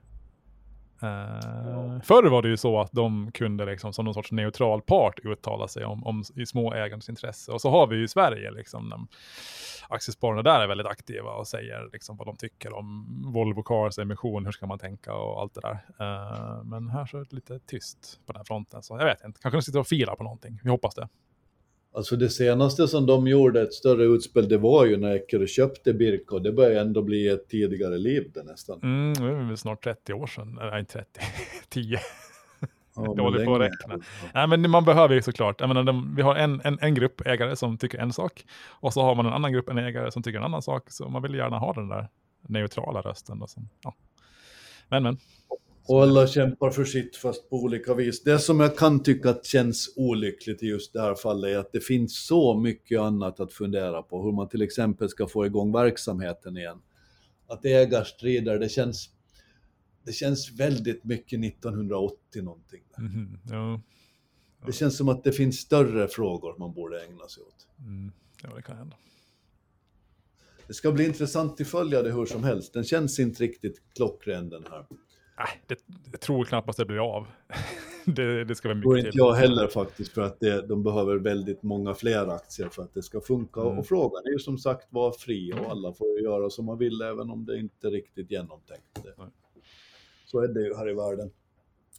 [1.03, 5.18] Uh, förr var det ju så att de kunde liksom som någon sorts neutral part
[5.18, 7.53] uttala sig om, om i småägarens intresse.
[7.53, 9.09] Och så har vi ju i Sverige liksom, de,
[9.88, 14.44] aktiespararna där är väldigt aktiva och säger liksom vad de tycker om Volvo Cars emission,
[14.44, 15.74] hur ska man tänka och allt det där.
[16.01, 19.40] Uh, men här så är det lite tyst på den fronten, så jag vet inte,
[19.40, 21.09] kanske de sitter och filar på någonting, vi hoppas det.
[21.95, 25.93] Alltså det senaste som de gjorde ett större utspel, det var ju när Eckerö köpte
[25.93, 28.80] Birka och det börjar ändå bli ett tidigare liv det nästan.
[28.82, 31.20] Mm, det är väl snart 30 år sedan, nej 30,
[31.68, 31.99] 10.
[32.97, 33.99] Ja, Dålig på att räkna.
[34.34, 37.26] Nej, men man behöver ju såklart, jag menar, de, vi har en, en, en grupp
[37.26, 40.22] ägare som tycker en sak och så har man en annan grupp en ägare som
[40.22, 42.09] tycker en annan sak, så man vill gärna ha den där
[42.49, 43.43] neutrala rösten.
[43.43, 43.95] Och så, ja.
[44.88, 45.18] Men, men.
[45.91, 48.22] Och alla kämpar för sitt fast på olika vis.
[48.22, 51.72] Det som jag kan tycka att känns olyckligt i just det här fallet är att
[51.72, 54.22] det finns så mycket annat att fundera på.
[54.22, 56.78] Hur man till exempel ska få igång verksamheten igen.
[57.47, 59.11] Att ägarstrider, det känns,
[60.05, 62.82] det känns väldigt mycket 1980 någonting.
[62.99, 63.80] Mm, ja.
[64.61, 64.66] Ja.
[64.66, 67.66] Det känns som att det finns större frågor man borde ägna sig åt.
[67.78, 68.12] Mm,
[68.43, 68.97] ja, det kan hända.
[70.66, 72.72] Det ska bli intressant att följa det hur som helst.
[72.72, 74.86] Den känns inte riktigt klockren den här.
[75.45, 75.78] Nej, det,
[76.11, 77.26] jag tror knappast det blir av.
[78.05, 81.62] det, det ska vara mycket inte jag heller faktiskt, för att det, de behöver väldigt
[81.62, 83.61] många fler aktier för att det ska funka.
[83.61, 83.78] Mm.
[83.78, 86.78] Och frågan är ju som sagt var fri och alla får ju göra som man
[86.78, 88.84] vill, även om det inte är riktigt genomtänkt.
[88.95, 89.14] Det.
[90.26, 91.30] Så är det ju här i världen.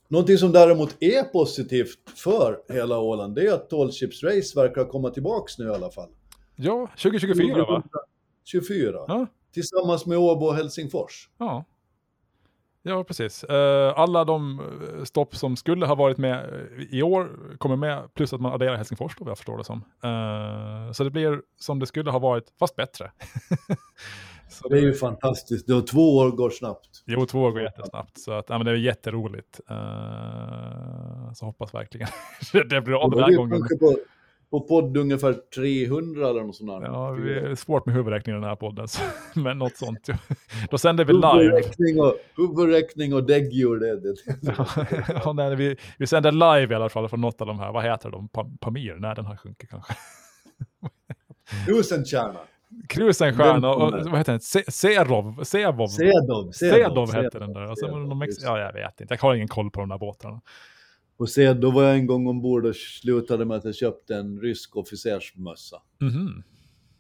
[0.08, 4.86] Någonting som däremot är positivt för hela Åland, det är att Tall Ships Race verkar
[4.86, 6.10] komma tillbaks nu i alla fall.
[6.56, 7.84] Ja, 2024 va?
[8.44, 8.92] 24.
[9.08, 11.30] Ja, Tillsammans med Åbo och Helsingfors.
[11.38, 11.66] Ja.
[12.84, 13.44] Ja, precis.
[13.44, 18.14] Eh, alla de eh, stopp som skulle ha varit med eh, i år kommer med,
[18.14, 19.84] plus att man adderar Helsingfors då, jag förstår det som.
[20.94, 23.12] Så det blir som det skulle ha varit, fast bättre.
[24.50, 25.68] Så det är ju fantastiskt.
[25.68, 27.04] Då två år går snabbt.
[27.06, 28.20] Jo, två år går jättesnabbt.
[28.20, 29.60] Så att, ja, men det är jätteroligt.
[31.34, 32.08] så hoppas verkligen
[32.70, 33.68] det blir av den här gången.
[33.80, 33.96] På,
[34.52, 36.88] på podd ungefär 300 eller något sånt där.
[36.88, 38.88] Ja, det är svårt med huvudräkning i den här podden,
[39.36, 40.10] men något sånt.
[40.72, 41.44] Då sänder vi live.
[41.44, 44.16] Huvudräkning och, huvudräkning och däggdjur, det, det.
[45.26, 47.84] ja, nej, vi, vi sänder live i alla fall från något av de här, vad
[47.84, 48.30] heter de,
[48.60, 48.96] Pamir?
[49.00, 49.94] Nej, den har sjunkit kanske.
[51.66, 52.40] Krusenkärna.
[52.90, 54.42] Krusenstjärna och vad heter den?
[54.72, 55.44] Serov?
[55.44, 55.88] Sevov?
[55.88, 56.52] Sedov.
[56.52, 57.72] Sedov hette den där.
[57.72, 60.42] Och sen, de ja, jag vet inte, jag har ingen koll på de där båtarna.
[61.18, 64.42] Och se, då var jag en gång ombord och slutade med att jag köpte en
[64.42, 65.82] rysk officersmössa.
[66.02, 66.44] Mm -hmm.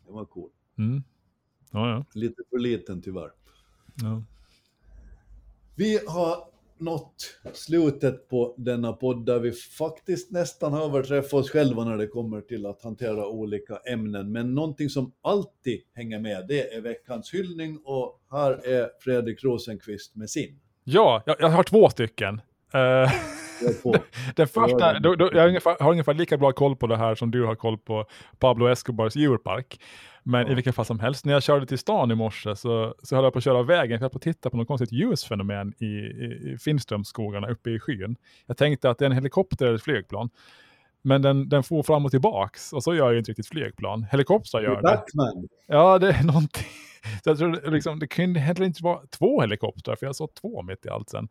[0.06, 0.50] Det var cool.
[0.78, 1.04] Mm.
[1.72, 2.06] Ja, ja.
[2.14, 3.32] Lite för liten tyvärr.
[4.02, 4.24] Ja.
[5.76, 6.52] Vi har
[6.82, 12.08] nått slutet på denna podd där vi faktiskt nästan har överträffat oss själva när det
[12.08, 14.32] kommer till att hantera olika ämnen.
[14.32, 20.16] Men någonting som alltid hänger med, det är veckans hyllning och här är Fredrik Rosenqvist
[20.16, 20.60] med sin.
[20.84, 22.42] Ja, jag, jag har två stycken.
[22.76, 23.12] Uh...
[24.36, 27.16] Den första, då, då, jag har ungefär, har ungefär, lika bra koll på det här
[27.16, 28.06] som du har koll på
[28.40, 29.80] Pablo Escobars djurpark.
[30.24, 30.52] Men ja.
[30.52, 33.24] i vilken fall som helst, när jag körde till stan i morse så, så höll
[33.24, 35.86] jag på att köra vägen för jag på att titta på något konstigt ljusfenomen i,
[35.86, 38.16] i, i Finströmsskogarna uppe i skyn.
[38.46, 40.30] Jag tänkte att det är en helikopter eller ett flygplan.
[41.02, 44.06] Men den, den får fram och tillbaks och så gör ju inte riktigt flygplan.
[44.12, 44.82] Helikoptrar gör det.
[44.82, 45.48] Batman.
[45.68, 46.68] Ja, det är någonting.
[47.24, 50.62] Så jag tror liksom, det kunde heller inte vara två helikoptrar, för jag såg två
[50.62, 51.28] mitt i allt sen.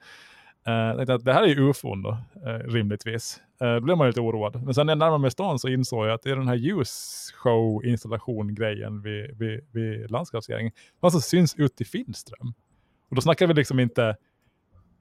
[0.69, 3.41] Uh, att det här är ju ufon då, uh, rimligtvis.
[3.63, 4.65] Uh, då blev man lite oroad.
[4.65, 6.55] Men sen när jag närmade mig stan så insåg jag att det är den här
[6.55, 10.73] ljusshow-installation-grejen vid, vid, vid landskapsregeringen.
[11.03, 12.55] Man som syns ut i Finström.
[13.09, 14.17] Och då snackar vi liksom inte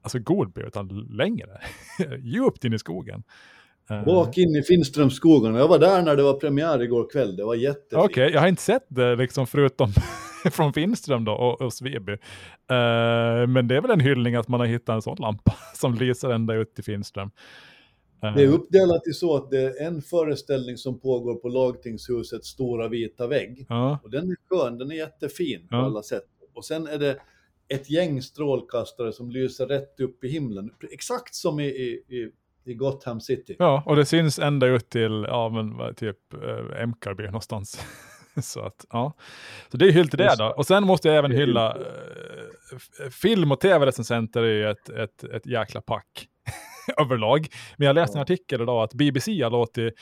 [0.02, 1.62] alltså Godby, utan längre.
[2.20, 3.24] Djupt in i skogen.
[4.06, 5.60] Bak in i Finströmsskogarna.
[5.60, 7.36] Jag var där när det var premiär igår kväll.
[7.36, 7.94] Det var jättefint.
[7.94, 9.94] Okej, okay, jag har inte sett det liksom förutom
[10.52, 12.12] från Finström då och, och Sveby.
[12.12, 12.18] Uh,
[13.48, 16.30] men det är väl en hyllning att man har hittat en sån lampa som lyser
[16.30, 17.32] ända ut till Finström.
[18.24, 22.48] Uh, det är uppdelat i så att det är en föreställning som pågår på lagtingshusets
[22.48, 23.68] stora vita vägg.
[23.72, 23.98] Uh.
[24.04, 26.28] Och den är skön, den är jättefin på alla sätt.
[26.56, 27.18] Och sen är det
[27.68, 30.72] ett gäng strålkastare som lyser rätt upp i himlen.
[30.92, 32.32] Exakt som i, i, i
[32.74, 33.56] Gotham City.
[33.60, 37.86] Ja, och det syns ända ut till, ja men typ äh, Emkarby någonstans.
[38.42, 39.14] så att, ja.
[39.72, 40.46] Så det är hyll till det då.
[40.58, 45.46] Och sen måste jag även hylla äh, film och tv-recensenter är ju ett, ett, ett
[45.46, 46.28] jäkla pack
[46.98, 47.48] överlag.
[47.78, 49.94] Men jag läste en artikel idag att BBC har låtit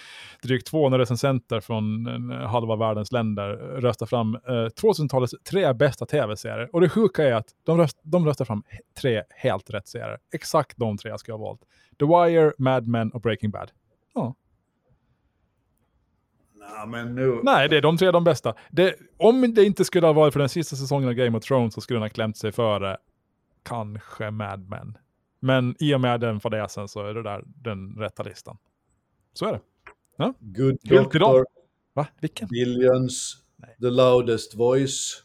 [0.44, 3.50] drygt 200 recensenter från halva världens länder
[3.82, 6.70] rösta fram eh, 2000-talets tre bästa tv-serier.
[6.74, 8.64] Och det sjuka är att de, röst, de röstar fram
[9.02, 10.18] tre helt rätt serier.
[10.34, 11.62] Exakt de tre jag skulle ha valt.
[12.00, 13.72] The Wire, Mad Men och Breaking Bad.
[14.14, 14.36] Ja.
[16.86, 17.40] Nah, nu...
[17.44, 18.54] Nej, det är de tre de bästa.
[18.70, 21.74] Det, om det inte skulle ha varit för den sista säsongen av Game of Thrones
[21.74, 22.98] så skulle den ha klämt sig före
[23.64, 24.98] kanske Mad Men.
[25.40, 28.58] Men i och med den fadäsen så är det där den rätta listan.
[29.34, 29.62] Så är det.
[30.18, 30.34] Ja.
[30.40, 31.46] Good Doctor.
[31.94, 32.08] Va?
[32.22, 32.48] Vilken?
[32.48, 33.38] Billions.
[33.56, 33.76] Nej.
[33.82, 35.24] The Loudest Voice.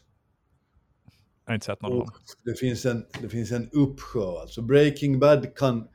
[1.45, 2.11] Jag har inte sett någon av dem.
[2.45, 4.41] Det finns, en, det finns en uppsjö.
[4.41, 5.87] Alltså Breaking Bad kan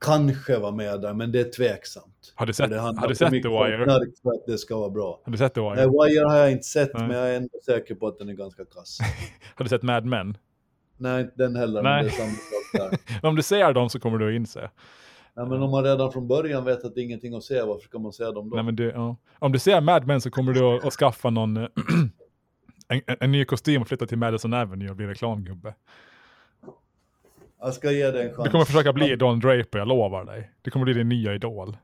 [0.00, 2.32] kanske vara med där, men det är tveksamt.
[2.34, 3.84] Har du sett, har du sett The Wire?
[4.22, 5.20] För att det ska vara bra.
[5.24, 5.74] Har du sett The Wire?
[5.74, 7.08] Nej, Wire har jag inte sett, Nej.
[7.08, 8.98] men jag är ändå säker på att den är ganska kass.
[9.54, 10.36] har du sett Mad Men?
[10.96, 11.82] Nej, inte den heller.
[11.82, 11.92] Nej.
[11.92, 12.59] Men det är samma.
[13.22, 14.70] om du ser dem så kommer du att inse.
[15.34, 17.88] Ja, men om man redan från början vet att det är ingenting att se, varför
[17.88, 18.56] ska man se dem då?
[18.56, 19.16] Nej, men du, ja.
[19.38, 21.56] Om du ser Mad Men så kommer du att, att skaffa någon
[22.88, 25.74] en, en, ny kostym och flytta till Madison Avenue och bli reklamgubbe.
[27.60, 28.44] Jag ska ge dig en chans.
[28.44, 30.50] Du kommer försöka bli Don Draper, jag lovar dig.
[30.62, 31.76] Det kommer bli din nya idol.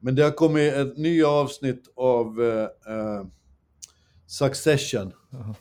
[0.00, 3.26] Men det har kommit ett nya avsnitt av uh, uh,
[4.26, 5.06] Succession.
[5.06, 5.54] Uh -huh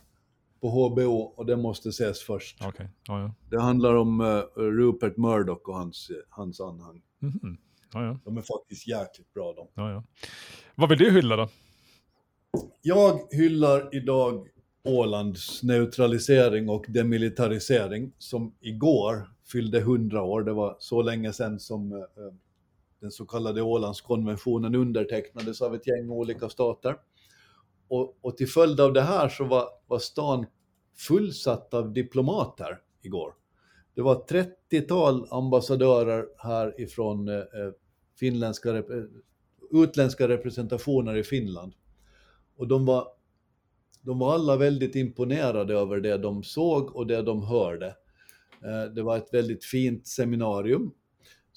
[0.61, 2.65] på HBO och det måste ses först.
[2.65, 2.87] Okay.
[3.07, 3.33] Ja, ja.
[3.49, 7.01] Det handlar om uh, Rupert Murdoch och hans, hans anhang.
[7.21, 7.57] Mm -hmm.
[7.93, 8.19] ja.
[8.25, 9.67] De är faktiskt jäkligt bra de.
[10.75, 11.49] Vad vill du hylla då?
[12.81, 14.47] Jag hyllar idag
[14.83, 20.43] Ålands neutralisering och demilitarisering som igår fyllde 100 år.
[20.43, 21.99] Det var så länge sedan som uh,
[22.99, 26.95] den så kallade Ålandskonventionen undertecknades av ett gäng olika stater.
[27.87, 30.45] Och, och till följd av det här så var, var stan
[30.97, 33.33] fullsatt av diplomater igår.
[33.95, 37.71] Det var 30-tal ambassadörer här ifrån eh, eh
[38.19, 38.83] finländska, eh,
[39.71, 41.73] utländska representationer i Finland.
[42.55, 43.07] Och de var,
[44.01, 47.87] de var alla väldigt imponerade över det de såg och det de hörde.
[48.63, 50.91] Eh, det var ett väldigt fint seminarium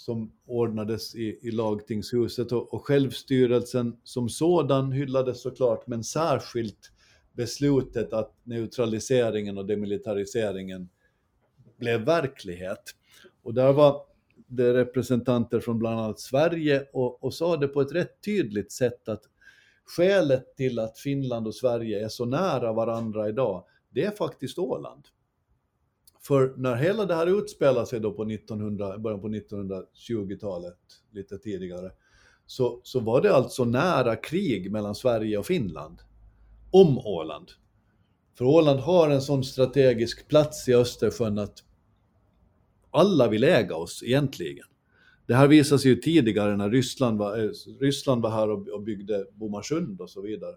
[0.00, 6.92] som ordnades i, i lagtingshuset och, och självstyrelsen som sådan hyllades såklart, men särskilt
[7.32, 10.88] beslutet att neutraliseringen och demilitariseringen
[11.78, 12.82] blev verklighet.
[13.42, 14.02] Och där var
[14.46, 19.08] det representanter från bland annat Sverige och, och sa det på ett rätt tydligt sätt
[19.08, 19.22] att
[19.84, 25.04] skälet till att Finland och Sverige är så nära varandra idag, det är faktiskt Åland.
[26.22, 30.78] För när hela det här utspelar sig då på 1900, början på 1920-talet,
[31.12, 31.90] lite tidigare,
[32.46, 35.98] så, så var det alltså nära krig mellan Sverige och Finland
[36.70, 37.50] om Åland.
[38.38, 41.64] För Åland har en sån strategisk plats i Östersjön att
[42.90, 44.66] alla vill äga oss egentligen.
[45.26, 47.50] Det här visade sig ju tidigare när Ryssland var, eh,
[47.80, 50.54] Ryssland var här och byggde Bomarsund och så vidare.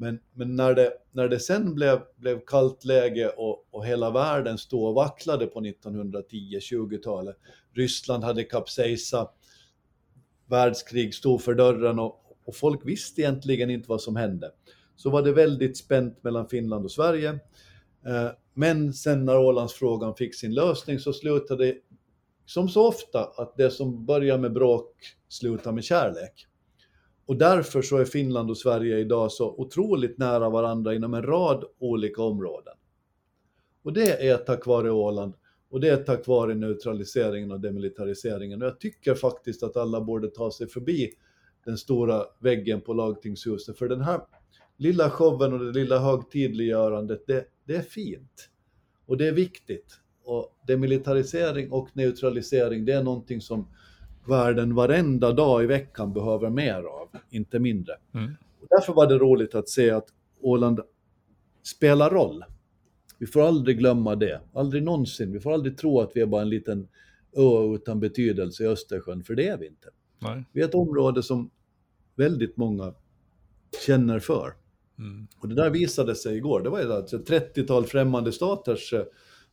[0.00, 4.58] Men, men när, det, när det sen blev, blev kallt läge och, och hela världen
[4.58, 7.36] stod och vacklade på 1910-20-talet,
[7.74, 9.34] Ryssland hade kapsejsat,
[10.46, 14.50] världskrig stod för dörren och, och folk visste egentligen inte vad som hände.
[14.96, 17.30] Så var det väldigt spänt mellan Finland och Sverige.
[18.06, 21.74] Eh, men sen när Ålandsfrågan fick sin lösning så slutade det
[22.46, 24.94] som så ofta att det som börjar med bråk
[25.28, 26.46] slutar med kärlek.
[27.26, 31.64] Och därför så är Finland och Sverige idag så otroligt nära varandra inom en rad
[31.78, 32.74] olika områden.
[33.82, 35.34] Och det är tack vare Åland
[35.70, 38.62] och det är tack vare neutraliseringen och demilitariseringen.
[38.62, 41.10] Och jag tycker faktiskt att alla borde ta sig förbi
[41.64, 44.20] den stora väggen på lagtingshuset, för den här
[44.76, 48.50] lilla showen och det lilla högtidliggörandet, det, det är fint.
[49.06, 50.00] Och det är viktigt.
[50.24, 53.68] Och demilitarisering och neutralisering, det är någonting som
[54.30, 57.94] världen varenda dag i veckan behöver mer av, inte mindre.
[58.14, 58.34] Mm.
[58.60, 60.06] Och därför var det roligt att se att
[60.40, 60.80] Åland
[61.62, 62.44] spelar roll.
[63.18, 65.32] Vi får aldrig glömma det, aldrig någonsin.
[65.32, 66.88] Vi får aldrig tro att vi är bara en liten
[67.36, 69.88] ö utan betydelse i Östersjön, för det är vi inte.
[70.18, 70.44] Nej.
[70.52, 71.50] Vi är ett område som
[72.16, 72.94] väldigt många
[73.86, 74.54] känner för.
[74.98, 75.26] Mm.
[75.38, 76.60] Och det där visade sig igår.
[76.60, 79.04] Det var alltså ett 30-tal främmande staters eh,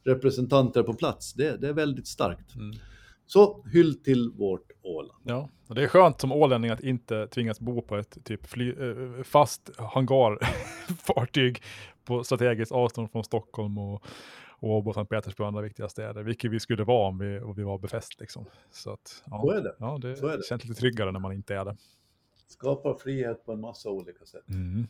[0.04, 1.34] representanter på plats.
[1.34, 2.56] Det, det är väldigt starkt.
[2.56, 2.72] Mm.
[3.28, 5.22] Så hyll till vårt Åland.
[5.24, 8.70] Ja, och det är skönt som ålänning att inte tvingas bo på ett typ fly,
[8.70, 11.64] äh, fast hangarfartyg
[12.06, 14.06] på strategiskt avstånd från Stockholm och,
[14.60, 17.54] och Åbo, Sankt Petersburg och andra viktiga städer, vilket vi skulle vara om vi, om
[17.56, 18.20] vi var befäst.
[18.20, 18.46] Liksom.
[18.72, 19.76] Så, att, ja, Så är det.
[19.80, 20.44] Ja, det, Så är det.
[20.46, 21.78] känns lite tryggare när man inte är det.
[22.48, 24.50] Skapar frihet på en massa olika sätt.
[24.50, 24.88] Mm.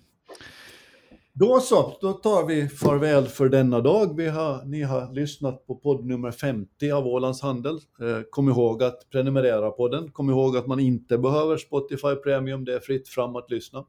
[1.39, 4.17] Då så, då tar vi farväl för denna dag.
[4.17, 7.75] Vi har, ni har lyssnat på podd nummer 50 av Ålands Handel.
[7.75, 10.11] Eh, kom ihåg att prenumerera på den.
[10.11, 13.85] Kom ihåg att man inte behöver Spotify Premium, det är fritt fram att lyssna.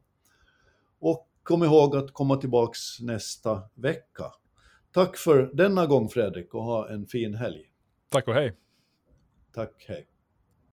[0.99, 4.25] Och kom ihåg att komma tillbaks nästa vecka.
[4.91, 7.61] Tack för denna gång Fredrik och ha en fin helg.
[8.09, 8.55] Tack och hej.
[9.53, 10.07] Tack, hej.